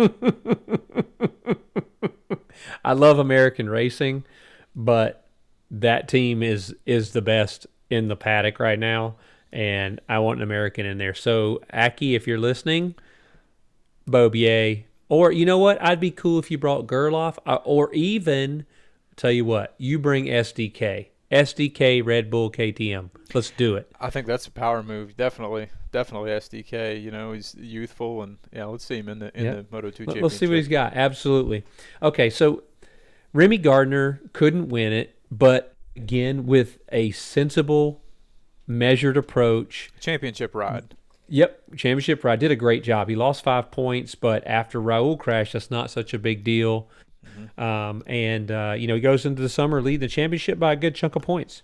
[2.86, 4.24] I love American racing,
[4.76, 5.28] but
[5.72, 9.16] that team is is the best in the paddock right now,
[9.52, 11.14] and I want an American in there.
[11.14, 12.96] So Aki, if you're listening,
[14.08, 18.66] Beaubier, or you know what, I'd be cool if you brought Gerloff, uh, or even
[19.16, 21.08] tell you what, you bring SDK.
[21.34, 23.10] SDK Red Bull KTM.
[23.34, 23.92] Let's do it.
[24.00, 25.18] I think that's a power move.
[25.18, 27.02] Definitely, definitely SDK.
[27.02, 29.56] You know, he's youthful, and yeah, let's see him in the in yep.
[29.56, 30.06] the Moto Two.
[30.06, 30.94] Let's see what he's got.
[30.94, 31.64] Absolutely.
[32.02, 32.64] Okay, so
[33.34, 38.04] Remy Gardner couldn't win it, but again with a sensible,
[38.68, 39.92] measured approach.
[40.00, 40.96] Championship ride.
[41.30, 42.40] Yep, championship ride.
[42.40, 43.10] Did a great job.
[43.10, 46.90] He lost five points, but after Raul crashed, that's not such a big deal.
[47.24, 47.64] Mm-hmm.
[47.64, 50.76] Um, and uh, you know he goes into the summer leading the championship by a
[50.76, 51.64] good chunk of points.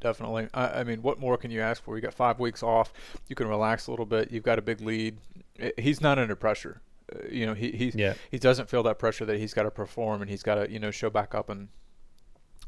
[0.00, 0.48] Definitely.
[0.54, 1.96] I, I, mean, what more can you ask for?
[1.96, 2.92] You got five weeks off.
[3.26, 4.30] You can relax a little bit.
[4.30, 5.18] You've got a big lead.
[5.76, 6.80] He's not under pressure.
[7.12, 8.14] Uh, you know, he he yeah.
[8.30, 10.78] he doesn't feel that pressure that he's got to perform and he's got to you
[10.78, 11.68] know show back up and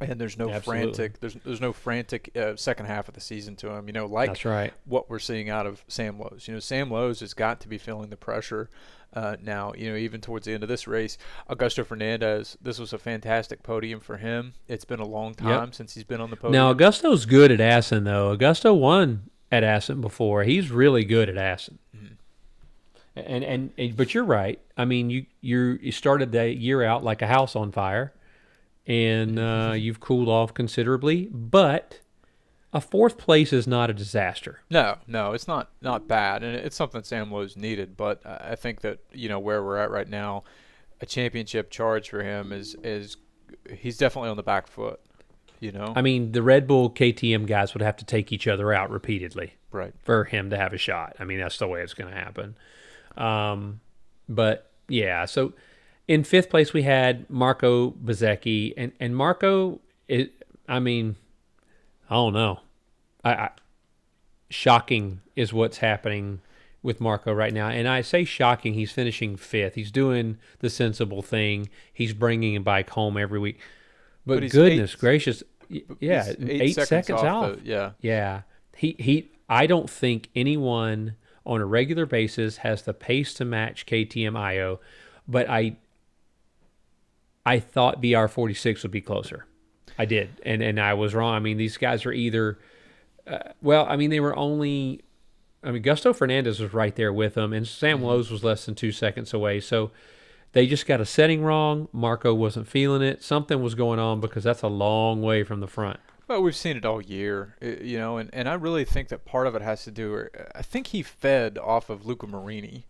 [0.00, 0.92] and there's no Absolutely.
[0.92, 3.86] frantic there's there's no frantic uh, second half of the season to him.
[3.86, 4.72] You know, like That's right.
[4.86, 6.46] what we're seeing out of Sam Lowes.
[6.48, 8.70] You know, Sam Lowes has got to be feeling the pressure.
[9.12, 12.92] Uh, now, you know, even towards the end of this race, Augusto Fernandez, this was
[12.92, 14.54] a fantastic podium for him.
[14.68, 15.74] It's been a long time yep.
[15.74, 16.52] since he's been on the podium.
[16.52, 18.36] Now, Augusto's good at Assen, though.
[18.36, 20.44] Augusto won at Assen before.
[20.44, 21.80] He's really good at Assen.
[21.96, 22.14] Mm-hmm.
[23.16, 24.60] And, and, and but you're right.
[24.76, 28.12] I mean, you you you started the year out like a house on fire,
[28.90, 31.28] and uh, you've cooled off considerably.
[31.30, 32.00] But
[32.72, 34.62] a fourth place is not a disaster.
[34.68, 37.96] No, no, it's not not bad, and it's something Sam Lowes needed.
[37.96, 40.42] But I think that you know where we're at right now,
[41.00, 43.16] a championship charge for him is is
[43.72, 44.98] he's definitely on the back foot.
[45.60, 48.72] You know, I mean, the Red Bull KTM guys would have to take each other
[48.72, 49.94] out repeatedly right?
[50.02, 51.14] for him to have a shot.
[51.20, 52.56] I mean, that's the way it's going to happen.
[53.16, 53.80] Um,
[54.28, 55.52] but yeah, so
[56.10, 60.32] in fifth place we had Marco Bezzecchi, and and Marco, it,
[60.68, 61.14] I mean,
[62.10, 62.60] I don't know,
[63.24, 63.50] I, I
[64.48, 66.40] shocking is what's happening
[66.82, 68.74] with Marco right now, and I say shocking.
[68.74, 69.74] He's finishing fifth.
[69.74, 71.68] He's doing the sensible thing.
[71.92, 73.60] He's bringing a bike home every week.
[74.26, 76.36] But, But goodness eight- gracious, yeah, He's
[76.78, 77.56] eight, seconds, off.
[77.56, 78.42] the- yeah, Yeah.
[78.76, 81.14] He he I don't think anyone
[81.46, 84.80] on a regular basis has the pace to match KTM Ajo,
[85.28, 85.76] but I
[87.44, 89.46] I thought VR46 would be closer.
[89.98, 90.30] I did.
[90.44, 91.34] And and I was wrong.
[91.34, 92.58] I mean, these guys are either
[93.26, 95.02] uh, well, I mean, they were only
[95.62, 98.74] I mean, Gusto Fernandez was right there with them and Sam Lowes was less than
[98.74, 99.60] 2 seconds away.
[99.60, 99.90] So
[100.52, 101.88] they just got a setting wrong.
[101.92, 103.22] Marco wasn't feeling it.
[103.22, 106.00] Something was going on because that's a long way from the front.
[106.28, 109.48] Well, we've seen it all year, you know, and, and I really think that part
[109.48, 110.28] of it has to do.
[110.54, 112.86] I think he fed off of Luca Marini.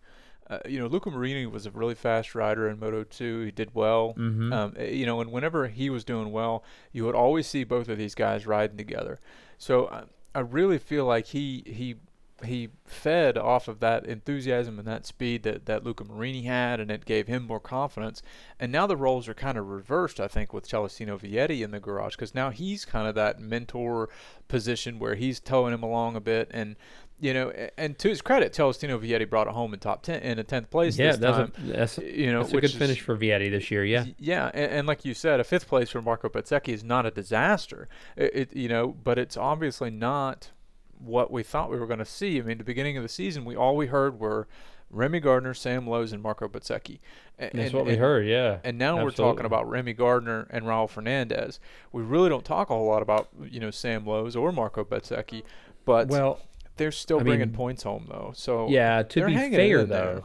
[0.50, 3.42] Uh, you know, Luca Marini was a really fast rider in Moto 2.
[3.42, 4.14] He did well.
[4.18, 4.52] Mhm.
[4.52, 7.88] Um, uh, you know, and whenever he was doing well, you would always see both
[7.88, 9.20] of these guys riding together.
[9.58, 10.02] So I,
[10.34, 11.96] I really feel like he he
[12.42, 16.90] he fed off of that enthusiasm and that speed that, that Luca Marini had, and
[16.90, 18.22] it gave him more confidence.
[18.58, 21.80] And now the roles are kind of reversed, I think, with Celestino Vietti in the
[21.80, 24.08] garage, because now he's kind of that mentor
[24.48, 26.50] position where he's towing him along a bit.
[26.50, 26.76] And,
[27.20, 30.38] you know, and to his credit, Celestino Vietti brought it home in top 10, in
[30.38, 31.52] a 10th place Yeah, this that's time.
[31.58, 33.84] a, that's, you know, that's a good is- finish for Vietti this year.
[33.84, 34.06] Yeah.
[34.18, 37.10] Yeah, and, and like you said, a fifth place for Marco Bezzecchi is not a
[37.10, 37.88] disaster.
[38.16, 40.50] It, it you know, but it's obviously not
[40.98, 42.38] what we thought we were going to see.
[42.38, 44.48] I mean, the beginning of the season, we all we heard were
[44.90, 46.98] Remy Gardner, Sam Lowes, and Marco Bezzecchi.
[47.38, 48.26] A- That's and, what we heard.
[48.26, 48.58] Yeah.
[48.64, 51.60] And now we're talking about Remy Gardner and Raul Fernandez.
[51.92, 55.42] We really don't talk a whole lot about you know Sam Lowes or Marco Bezzecchi,
[55.84, 56.40] but well,
[56.80, 58.32] they're still I bringing mean, points home though.
[58.34, 59.02] So yeah.
[59.02, 60.24] To be fair, though,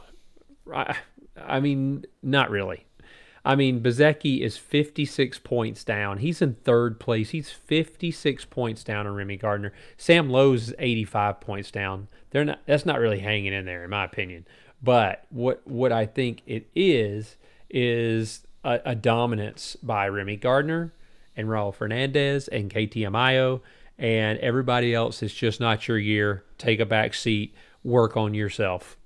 [0.74, 0.96] I,
[1.36, 2.86] I mean, not really.
[3.44, 6.18] I mean, Bezzecchi is 56 points down.
[6.18, 7.30] He's in third place.
[7.30, 9.72] He's 56 points down on Remy Gardner.
[9.96, 12.08] Sam Lowes is 85 points down.
[12.30, 12.60] They're not.
[12.66, 14.46] That's not really hanging in there, in my opinion.
[14.82, 17.36] But what what I think it is
[17.68, 20.94] is a, a dominance by Remy Gardner
[21.36, 23.60] and Raul Fernandez and KTM Ajo,
[23.98, 26.44] and everybody else is just not your year.
[26.58, 27.54] Take a back seat.
[27.82, 28.96] Work on yourself.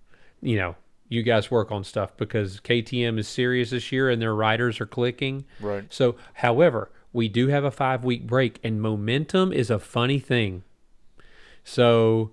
[0.41, 0.77] You know,
[1.09, 4.87] you guys work on stuff because KTM is serious this year and their riders are
[4.87, 5.45] clicking.
[5.61, 5.85] Right.
[5.91, 10.63] So, however, we do have a five week break, and momentum is a funny thing.
[11.65, 12.31] So,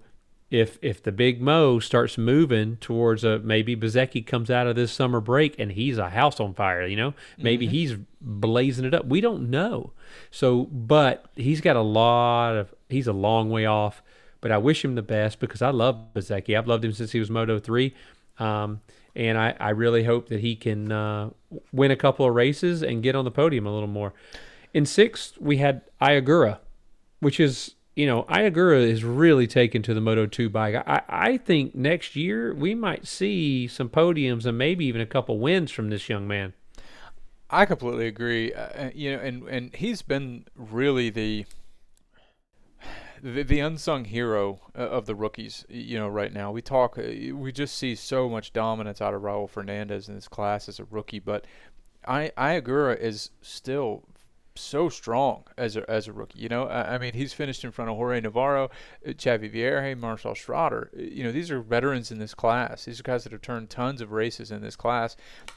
[0.49, 4.91] if if the big Mo starts moving towards a maybe Bezzecchi comes out of this
[4.91, 9.05] summer break and he's a house on fire, you know, maybe he's blazing it up.
[9.05, 9.91] We don't know.
[10.31, 14.01] So, but he's got a lot of he's a long way off.
[14.39, 16.55] But I wish him the best because I love Bezzecchi.
[16.55, 17.95] I've loved him since he was Moto three.
[18.37, 18.81] Um,
[19.15, 21.31] and I, I really hope that he can uh,
[21.71, 24.13] win a couple of races and get on the podium a little more.
[24.75, 26.59] In sixth, we had Ai Ogura,
[27.19, 30.75] which is, you know, Ai Ogura is really taken to the Moto 2 bike.
[30.75, 35.39] I, I think next year we might see some podiums and maybe even a couple
[35.39, 36.53] wins from this young man.
[37.49, 38.53] I completely agree.
[38.53, 41.47] Uh, you know, and and he's been really the
[43.23, 45.65] the, the unsung hero uh, of the rookies.
[45.67, 49.23] You know, right now we talk, uh, we just see so much dominance out of
[49.23, 51.47] Raul Fernandez in this class as a rookie, but
[52.07, 54.03] I Ai Ogura is still
[54.59, 56.39] so strong as a as a rookie.
[56.39, 58.65] You know, I, I mean, he's finished in front of Jorge Navarro,
[59.05, 60.87] uh, Xavi Vierge, Marcel Schrötter.
[60.87, 62.85] Uh, You know, these are veterans in this class.
[62.85, 65.15] These are guys that have turned tons of races in this class,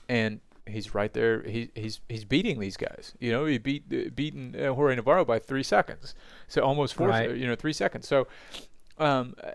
[0.08, 1.42] and he's right there.
[1.42, 3.14] He, he's he's beating these guys.
[3.18, 6.14] You know, he beat uh, beaten uh, Jorge Navarro by three seconds,
[6.48, 7.08] so almost four.
[7.08, 7.36] Right.
[7.36, 8.06] You know, three seconds.
[8.06, 8.28] So,
[8.98, 9.50] um, uh,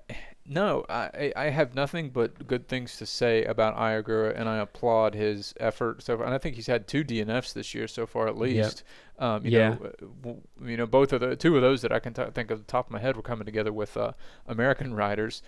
[0.47, 4.57] no, I I have nothing but good things to say about Ai Ogura, and I
[4.57, 6.03] applaud his effort.
[6.03, 6.25] So, far.
[6.25, 8.83] and I think he's had two DNFs this year so far, at least.
[9.17, 9.69] Um, you Yeah.
[9.69, 12.23] know, uh, w- you know, both of the two of those that I can t-
[12.33, 14.11] think of the top of my head were coming together with uh,
[14.47, 15.41] American riders.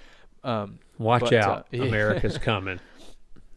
[0.43, 1.83] Um, Watch But, uh, out, yeah.
[1.83, 2.79] America's coming.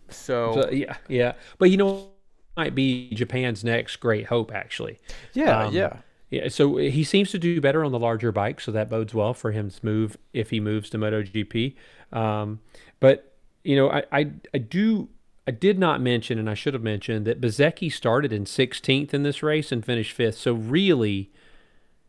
[0.08, 1.34] so, So, yeah, yeah.
[1.58, 2.10] But you know,
[2.56, 4.98] might be Japan's next great hope, actually.
[5.32, 5.98] yeah, um, yeah.
[6.30, 9.34] Yeah, so he seems to do better on the larger bike, so that bodes well
[9.34, 11.74] for him to move if he moves to MotoGP.
[12.12, 12.60] Um,
[13.00, 15.08] but you know, I, I I do
[15.48, 19.24] I did not mention, and I should have mentioned that Bezzecchi started in 16th in
[19.24, 20.38] this race and finished fifth.
[20.38, 21.32] So really,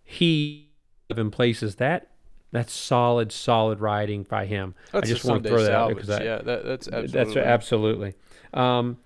[0.04, 0.70] he
[1.10, 2.12] in places that
[2.52, 4.76] that's solid, solid riding by him.
[4.92, 7.12] That's I just want to throw that out because I, yeah, that, that's absolutely.
[7.12, 8.14] that's absolutely.
[8.54, 8.98] Um,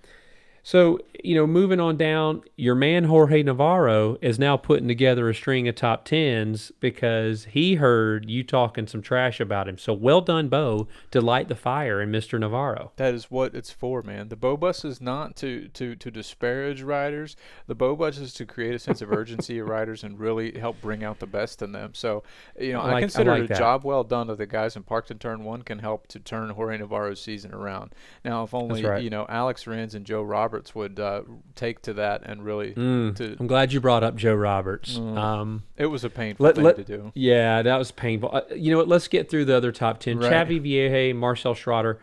[0.66, 5.34] So, you know, moving on down, your man Jorge Navarro is now putting together a
[5.34, 9.78] string of top tens because he heard you talking some trash about him.
[9.78, 12.40] So well done, Bo, to light the fire in Mr.
[12.40, 12.90] Navarro.
[12.96, 14.28] That is what it's for, man.
[14.28, 17.36] The Bo Bus is not to, to, to disparage riders.
[17.68, 20.80] The Bo Bus is to create a sense of urgency of riders and really help
[20.80, 21.94] bring out the best in them.
[21.94, 22.24] So,
[22.58, 23.58] you know, I, like- I consider like it a that.
[23.58, 26.78] job well done of the guys in Parkton Turn 1 can help to turn Jorge
[26.78, 27.94] Navarro's season around.
[28.24, 29.00] Now, if only, right.
[29.00, 31.22] you know, Alex Rins and Joe Roberts would uh,
[31.54, 34.98] take to that and really Mm, to I'm glad you brought up Joe Roberts.
[34.98, 35.16] Mm.
[35.18, 37.12] Um, it was a painful Let- thing let- to do.
[37.14, 38.30] Yeah, that was painful.
[38.32, 38.88] Uh, you know what?
[38.88, 40.18] Let's get through the other top 10.
[40.18, 40.32] Right.
[40.32, 41.98] Xavi Vierge, Marcel Schrötter,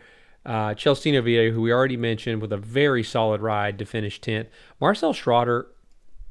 [0.46, 4.46] uh, Celestino Vietti, who we already mentioned, with a very solid ride to finish 10th.
[4.80, 5.66] Marcel Schrötter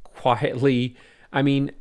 [0.03, 0.95] quietly,
[1.31, 1.71] I mean,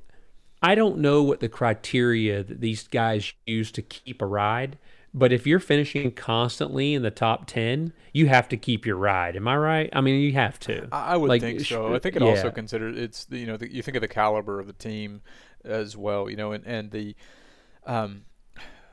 [0.62, 4.78] I don't know what the criteria that these guys use to keep a ride,
[5.14, 9.36] but if you're finishing constantly in the top 10, you have to keep your ride.
[9.36, 9.90] Am I right?
[9.92, 10.88] I mean, you have to.
[10.90, 11.94] I would Like, think so.
[11.94, 12.52] I think it also yeah.
[12.52, 15.20] considered it's you know the, you think of the caliber of the team
[15.64, 16.30] as well.
[16.30, 17.14] You know, and and the
[17.86, 18.22] um,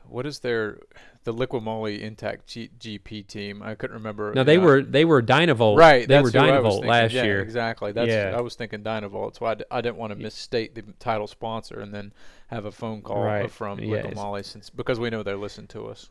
[0.07, 0.79] what is their
[1.25, 3.61] the Liquid Moly Intact G- GP team?
[3.61, 4.33] I couldn't remember.
[4.33, 5.77] No, they know, were they were Dynavolt.
[5.77, 6.07] right.
[6.07, 7.41] They were who I was Dynavolt last Yeah, year.
[7.41, 7.91] Exactly.
[7.91, 8.33] That's Yeah.
[8.37, 9.37] I was thinking Dynavolt.
[9.37, 12.13] So I, d- I didn't want to misstate the title sponsor and then
[12.47, 13.51] have a phone call uh, Right.
[13.51, 16.09] from Yeah, Moly since because we know they listen to us.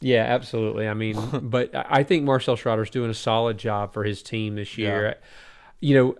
[0.00, 0.86] Yeah, absolutely.
[0.86, 4.54] I mean, but I I think Marcel Schrötter's doing a solid job for his team
[4.54, 5.02] this year.
[5.08, 5.14] Yeah.
[5.80, 6.16] You know,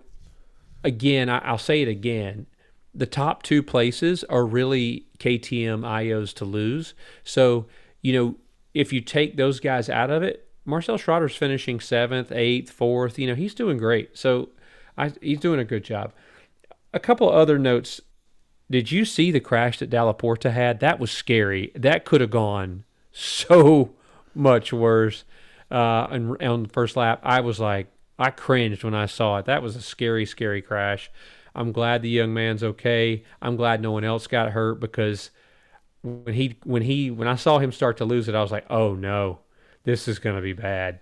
[0.83, 2.47] again, I, I'll say it again.
[2.93, 6.93] The top two places are really KTM Ajos to lose.
[7.23, 7.67] So,
[8.01, 8.35] you know,
[8.73, 13.17] if you take those guys out of it, Marcel Schrötter's finishing seventh, eighth, fourth.
[13.17, 14.17] You know, he's doing great.
[14.17, 14.49] So,
[14.97, 16.13] I, he's doing a good job.
[16.93, 18.01] A couple other notes.
[18.71, 20.79] Did you see the crash that Dalla Porta had?
[20.79, 21.71] That was scary.
[21.75, 23.95] That could have gone so
[24.35, 25.23] much worse.
[25.71, 27.87] Uh, and on the first lap, I was like,
[28.19, 29.45] I cringed when I saw it.
[29.45, 31.09] That was a scary, scary crash.
[31.55, 33.23] I'm glad the young man's okay.
[33.41, 35.31] I'm glad no one else got hurt because
[36.01, 38.65] when he when he when I saw him start to lose it, I was like,
[38.69, 39.39] oh no,
[39.83, 40.99] this is gonna be bad.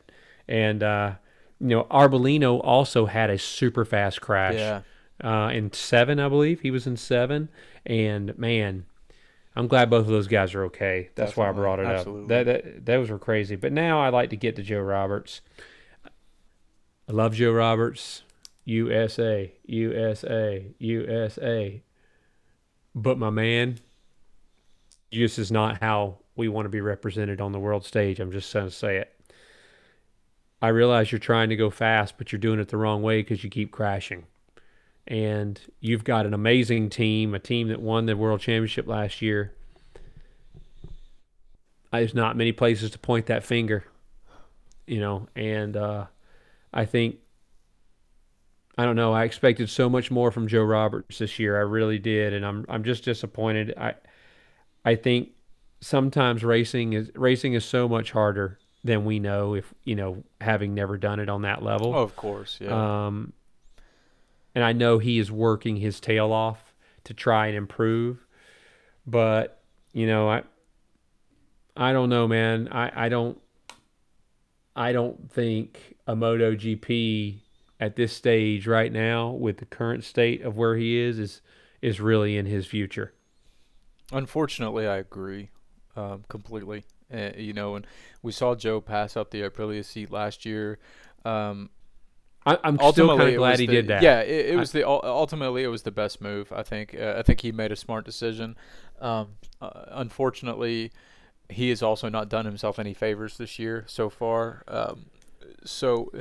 [0.48, 1.16] And uh,
[1.60, 4.82] you know, Arbolino also had a super fast crash Yeah.
[5.24, 6.62] uh, in seven, I believe.
[6.62, 7.50] He was in seven,
[7.86, 8.86] and man,
[9.56, 11.10] I'm glad both of those guys are okay.
[11.16, 12.24] That's why I brought it Absolutely.
[12.36, 12.46] up.
[12.46, 13.56] That, that those were crazy.
[13.56, 15.42] But now I like to get to Joe Roberts.
[17.10, 18.24] I love Joe Roberts.
[18.66, 21.82] USA, USA, USA.
[22.94, 23.80] But my man,
[25.12, 28.20] this is not how we want to be represented on the world stage.
[28.20, 29.14] I'm just going to say it.
[30.62, 33.44] I realize you're trying to go fast, but you're doing it the wrong way because
[33.44, 34.26] you keep crashing.
[35.08, 39.54] And you've got an amazing team, a team that won the world championship last year.
[41.92, 43.86] There's not many places to point that finger,
[44.86, 46.06] you know, and uh,
[46.74, 47.18] I think
[48.78, 49.14] I don't know.
[49.14, 51.58] I expected so much more from Joe Roberts this year.
[51.58, 53.74] I really did, and I'm I'm just disappointed.
[53.78, 53.96] I
[54.88, 55.32] I think
[55.82, 60.74] sometimes racing is racing is so much harder than we know if you know having
[60.74, 61.94] never done it on that level.
[61.94, 62.58] Oh, of course.
[62.62, 63.08] Yeah.
[63.08, 63.34] Um,
[64.56, 66.74] and I know he is working his tail off
[67.04, 68.26] to try and improve,
[69.06, 69.62] but
[69.92, 70.44] you know, I,
[71.76, 72.70] I don't know, man.
[72.72, 73.38] I, I don't,
[74.74, 77.40] I don't think a MotoGP
[77.82, 81.42] at this stage right now, with the current state of where he is, is
[81.82, 83.14] is really in his future.
[84.12, 85.50] Unfortunately, I agree
[85.96, 86.86] um, completely.
[87.14, 87.88] Uh, you know, and
[88.22, 90.78] we saw Joe pass up the Aprilia seat last year.
[91.24, 91.70] Um,
[92.46, 94.02] I, I'm still kind of glad he the- did that.
[94.04, 96.52] Yeah, it, it was the ultimately it was the best move.
[96.52, 96.96] I think.
[96.98, 98.58] Uh, I think he made a smart decision.
[99.00, 100.92] Um, uh, unfortunately,
[101.50, 104.64] he has also not done himself any favors this year so far.
[104.68, 105.08] Um,
[105.64, 106.12] so,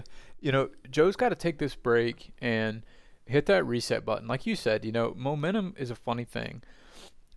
[0.40, 2.82] you know, Joe's got to take this break and
[3.26, 4.28] hit that reset button.
[4.28, 6.62] Like you said, you know, momentum is a funny thing.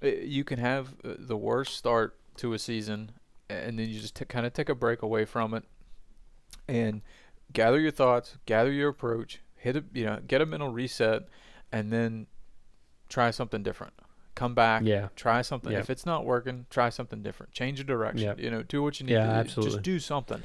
[0.04, 3.12] Uh, You can have uh, the worst start to a season,
[3.50, 5.64] and then you just t- kind of take a break away from it,
[6.68, 7.02] and
[7.54, 11.24] gather your thoughts, gather your approach, hit a you know, get a mental reset,
[11.72, 12.28] and then
[13.10, 13.93] try something different.
[14.36, 15.10] Come back, Yeah.
[15.16, 15.72] try something.
[15.72, 15.80] Yeah.
[15.80, 17.52] If it's not working, try something different.
[17.52, 18.38] Change your direction.
[18.38, 18.43] Yeah.
[18.43, 19.39] You know, do what you need Yeah, to do.
[19.39, 19.72] absolutely.
[19.74, 20.43] Just do something.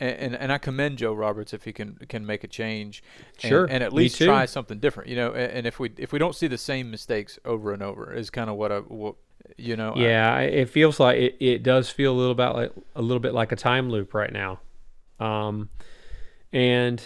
[0.00, 3.02] And, and and I commend Joe Roberts if he can can make a change,
[3.42, 5.08] and, Sure, and at least try something different.
[5.08, 7.82] You know, and, and if we if we don't see the same mistakes over and
[7.82, 9.14] over, is kind of what I what
[9.56, 9.94] you know.
[9.96, 13.20] Yeah, I- it feels like it, it does feel a little about like a little
[13.20, 14.60] bit like a time loop right now,
[15.20, 15.68] um,
[16.52, 17.02] and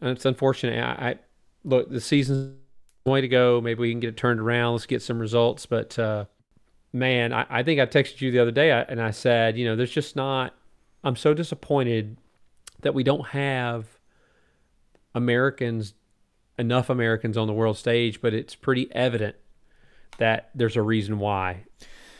[0.00, 0.82] it's unfortunate.
[0.82, 1.18] I, I
[1.64, 2.56] look the season's
[3.06, 3.60] way to go.
[3.60, 4.72] Maybe we can get it turned around.
[4.72, 5.66] Let's get some results.
[5.66, 6.24] But uh,
[6.92, 9.64] man, I, I think I texted you the other day I- and I said, you
[9.64, 10.54] know, there's just not.
[11.04, 12.16] I'm so disappointed
[12.82, 13.86] that we don't have
[15.14, 15.94] Americans,
[16.58, 19.36] enough Americans on the world stage, but it's pretty evident
[20.18, 21.64] that there's a reason why,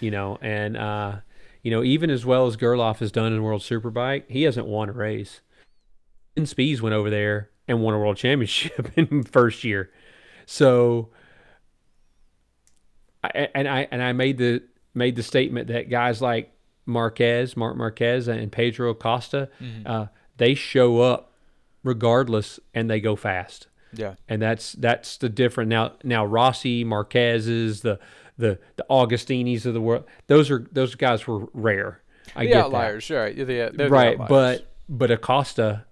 [0.00, 1.16] you know, and uh,
[1.62, 4.88] you know, even as well as Gerloff has done in World Superbike, he hasn't won
[4.88, 5.40] a race.
[6.36, 9.90] And Spies went over there and won a world championship in first year.
[10.46, 11.10] So
[13.22, 14.62] I, and I and I made the
[14.94, 16.52] made the statement that guys like
[16.84, 19.86] Marquez, Marc Marquez, and Pedro Acosta, mm-hmm.
[19.86, 20.06] uh,
[20.37, 21.33] they show up
[21.83, 23.66] regardless and they go fast.
[23.93, 25.93] Yeah, and that's that's the different now.
[26.03, 27.99] Now Rossi, Marquez's, the
[28.39, 32.03] the the Agostinis of the world, those are those guys were rare.
[32.35, 33.14] I the get outliers, that.
[33.14, 33.37] right?
[33.37, 35.85] Yeah, right, but but Acosta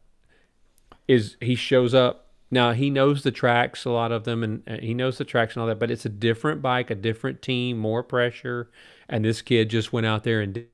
[1.09, 2.73] is he shows up now.
[2.73, 5.61] He knows the tracks, a lot of them, and, and he knows the tracks and
[5.61, 5.79] all that.
[5.79, 8.71] But it's a different bike, a different team, more pressure,
[9.09, 10.69] and this kid just went out there and did.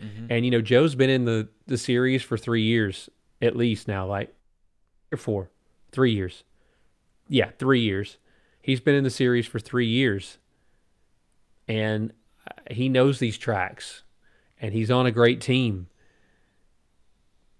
[0.00, 0.26] Mm-hmm.
[0.30, 3.08] And you know, Joe's been in the the series for three years
[3.42, 4.34] at least now, like
[5.12, 5.50] or four,
[5.92, 6.44] three years.
[7.28, 8.18] Yeah, three years.
[8.60, 10.38] He's been in the series for three years,
[11.66, 12.12] and
[12.46, 14.02] uh, he knows these tracks,
[14.60, 15.88] and he's on a great team.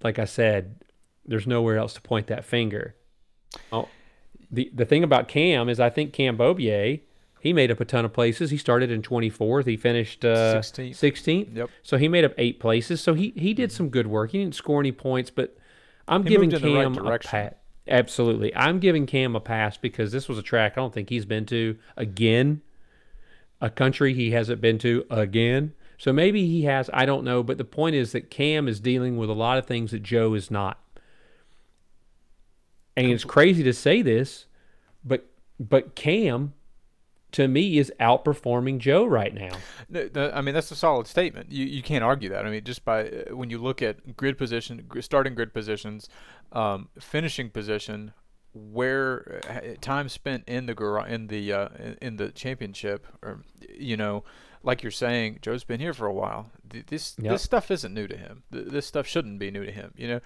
[0.03, 0.83] Like I said,
[1.25, 2.95] there's nowhere else to point that finger.
[3.73, 3.89] Oh,
[4.51, 7.01] the the thing about Cam is I think Cam Beaubier
[7.41, 8.51] he made up a ton of places.
[8.51, 9.67] He started in 24th.
[9.67, 10.91] He finished uh, 16th.
[10.91, 11.57] 16th.
[11.57, 11.71] Yep.
[11.83, 13.01] So he made up eight places.
[13.01, 14.33] So he he did some good work.
[14.33, 15.57] He didn't score any points, but
[16.07, 17.55] I'm he giving Cam right a pass.
[17.89, 21.25] Absolutely, I'm giving Cam a pass because this was a track I don't think he's
[21.25, 22.61] been to again.
[23.63, 25.73] A country he hasn't been to again.
[25.97, 26.91] So maybe he has.
[26.93, 27.43] I don't know.
[27.43, 30.35] But the point is that Cam is dealing with a lot of things that Joe
[30.35, 30.79] is not.
[32.97, 34.47] And it's crazy to say this,
[35.03, 35.27] but
[35.59, 36.53] but Cam
[37.33, 39.57] to me is outperforming Joe right now.
[40.35, 41.53] I mean, that's a solid statement.
[41.53, 42.47] You you can't argue that.
[42.47, 46.09] I mean, just by uh, when you look at grid position, starting grid positions,
[46.53, 48.13] um, finishing position,
[48.53, 51.69] where uh, time spent in the in the uh,
[52.01, 54.25] in the championship, or you know,
[54.63, 56.51] like you're saying, Joe's been here for a while.
[56.89, 57.33] This yep.
[57.33, 58.43] this stuff isn't new to him.
[58.51, 59.93] This stuff shouldn't be new to him.
[59.97, 60.21] You know,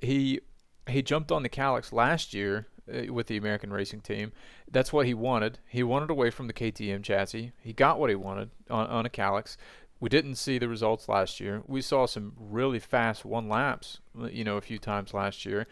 [0.00, 0.40] he
[0.88, 4.32] he jumped on the Kalex last year uh, with the American racing team.
[4.70, 5.58] That's what he wanted.
[5.68, 7.52] He wanted away from the KTM chassis.
[7.60, 9.56] He got what he wanted on, on a Kalex.
[10.00, 11.62] We didn't see the results last year.
[11.66, 13.98] We saw some really fast one laps,
[14.30, 15.66] you know, a few times last year.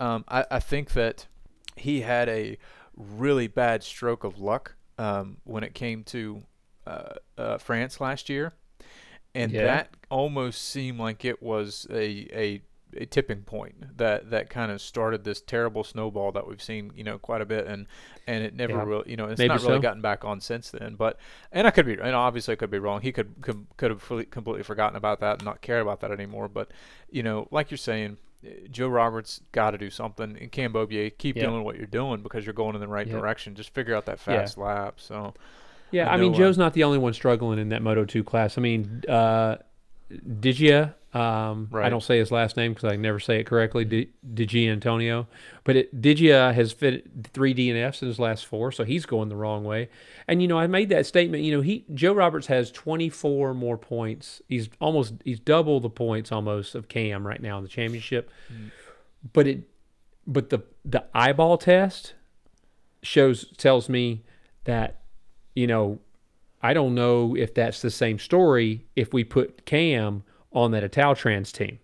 [0.00, 1.26] Um, I, I think that
[1.76, 2.58] he had a
[2.96, 6.42] really bad stroke of luck um, when it came to
[6.86, 8.54] uh, uh, France last year,
[9.34, 9.64] and yeah.
[9.64, 12.62] that almost seemed like it was a a
[12.94, 17.04] a tipping point that that kind of started this terrible snowball that we've seen you
[17.04, 17.86] know quite a bit and
[18.26, 18.84] and it never yeah.
[18.84, 19.80] really you know it's Maybe not really so.
[19.80, 21.18] gotten back on since then but
[21.52, 24.02] and I could be and obviously I could be wrong he could could, could have
[24.02, 26.70] fully, completely forgotten about that and not care about that anymore but
[27.10, 28.18] you know like you're saying
[28.70, 32.54] Joe Roberts got to do something in Cambodia keep doing what you're doing because you're
[32.54, 34.64] going in the right direction just figure out that fast yeah.
[34.64, 35.34] lap so
[35.90, 38.56] yeah I, I mean Joe's not the only one struggling in that Moto 2 class
[38.56, 39.56] I mean uh
[40.10, 41.86] Digia um, right.
[41.86, 43.86] I don't say his last name because I never say it correctly.
[43.86, 45.26] D- Digi Antonio,
[45.64, 49.36] but it, Digia has fit three DNFs in his last four, so he's going the
[49.36, 49.88] wrong way.
[50.28, 51.42] And you know, I made that statement.
[51.42, 54.42] You know, he Joe Roberts has 24 more points.
[54.46, 58.30] He's almost he's double the points almost of Cam right now in the championship.
[58.52, 58.70] Mm.
[59.32, 59.70] But it,
[60.26, 62.12] but the the eyeball test
[63.02, 64.22] shows tells me
[64.64, 65.00] that
[65.54, 65.98] you know
[66.62, 70.22] I don't know if that's the same story if we put Cam
[70.52, 71.78] on that Italtrans team.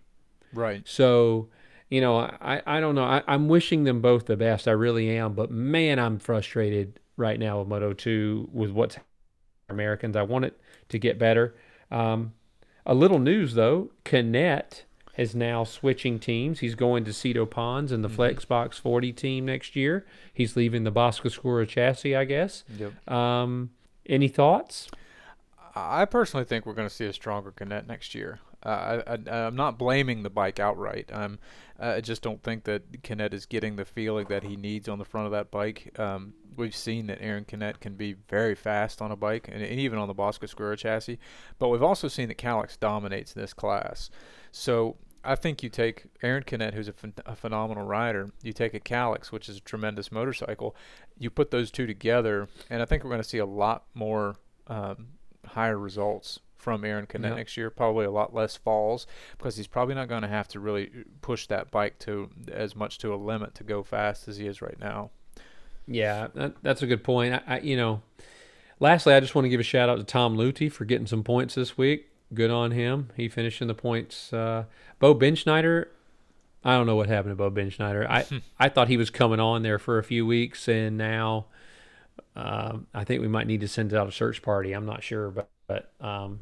[0.53, 0.81] Right.
[0.85, 1.49] So,
[1.89, 3.03] you know, I, I don't know.
[3.03, 4.67] I, I'm wishing them both the best.
[4.67, 5.33] I really am.
[5.33, 8.97] But man, I'm frustrated right now with Moto 2 with what's
[9.69, 10.15] Americans.
[10.15, 10.59] I want it
[10.89, 11.55] to get better.
[11.91, 12.33] Um,
[12.85, 14.85] a little news though, Canet
[15.17, 16.59] is now switching teams.
[16.59, 18.21] He's going to Sito Pons and the mm-hmm.
[18.21, 20.05] Flexbox 40 team next year.
[20.33, 22.63] He's leaving the Boscoscuro chassis, I guess.
[22.77, 23.11] Yep.
[23.11, 23.71] Um,
[24.07, 24.89] any thoughts?
[25.75, 28.39] I personally think we're going to see a stronger Canet next year.
[28.65, 31.11] Uh, I, am not blaming the bike outright.
[31.13, 31.39] I'm,
[31.79, 35.05] I just don't think that Canet is getting the feeling that he needs on the
[35.05, 35.97] front of that bike.
[35.99, 39.79] Um, we've seen that Aaron Canet can be very fast on a bike, and, and
[39.79, 41.19] even on the Boscoscuro chassis.
[41.59, 44.09] But we've also seen that Kalex dominates this class.
[44.51, 48.73] So I think you take Aaron Canet, who's a, ph- a, phenomenal rider, you take
[48.73, 50.75] a Kalex, which is a tremendous motorcycle,
[51.17, 54.35] you put those two together, and I think we're going to see a lot more
[54.67, 55.07] um,
[55.45, 57.37] higher results from Aaron Canet yep.
[57.37, 57.69] next year.
[57.69, 59.05] Probably a lot less falls
[59.37, 60.89] because he's probably not going to have to really
[61.21, 64.61] push that bike to as much to a limit to go fast as he is
[64.61, 65.11] right now.
[65.85, 67.33] Yeah, that, that's a good point.
[67.33, 68.01] I, I, you know,
[68.79, 71.23] lastly, I just want to give a shout out to Tom Luthi for getting some
[71.23, 72.09] points this week.
[72.33, 73.09] Good on him.
[73.15, 74.31] He finished in the points.
[74.31, 74.65] Uh,
[74.99, 75.87] Bo Bendsneyder
[76.65, 78.07] I don't know what happened to Bo Bendsneyder.
[78.09, 78.25] I
[78.59, 81.47] I thought he was coming on there for a few weeks, and now
[82.35, 84.73] um, I think we might need to send out a search party.
[84.73, 86.41] I'm not sure, but but um,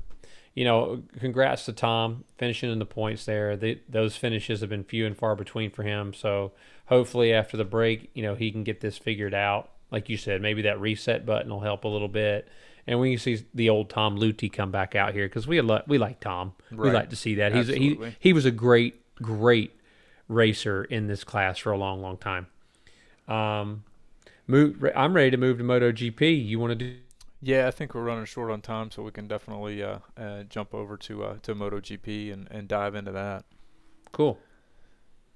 [0.53, 3.55] you know, congrats to Tom finishing in the points there.
[3.55, 6.13] The, those finishes have been few and far between for him.
[6.13, 6.51] So
[6.87, 9.69] hopefully after the break, you know, he can get this figured out.
[9.91, 12.47] Like you said, maybe that reset button will help a little bit.
[12.87, 15.97] And when you see the old Tom Luthi come back out here, because we we
[15.97, 17.53] like Tom, we like to see that.
[17.53, 19.79] He's he he was a great great
[20.27, 22.47] racer in this class for a long long time.
[23.27, 23.83] Um,
[24.47, 24.83] move.
[24.95, 26.45] I'm ready to move to MotoGP.
[26.45, 26.97] You want to do?
[27.41, 30.75] Yeah, I think we're running short on time, so we can definitely uh, uh, jump
[30.75, 33.45] over to uh, to MotoGP and, and dive into that.
[34.11, 34.37] Cool.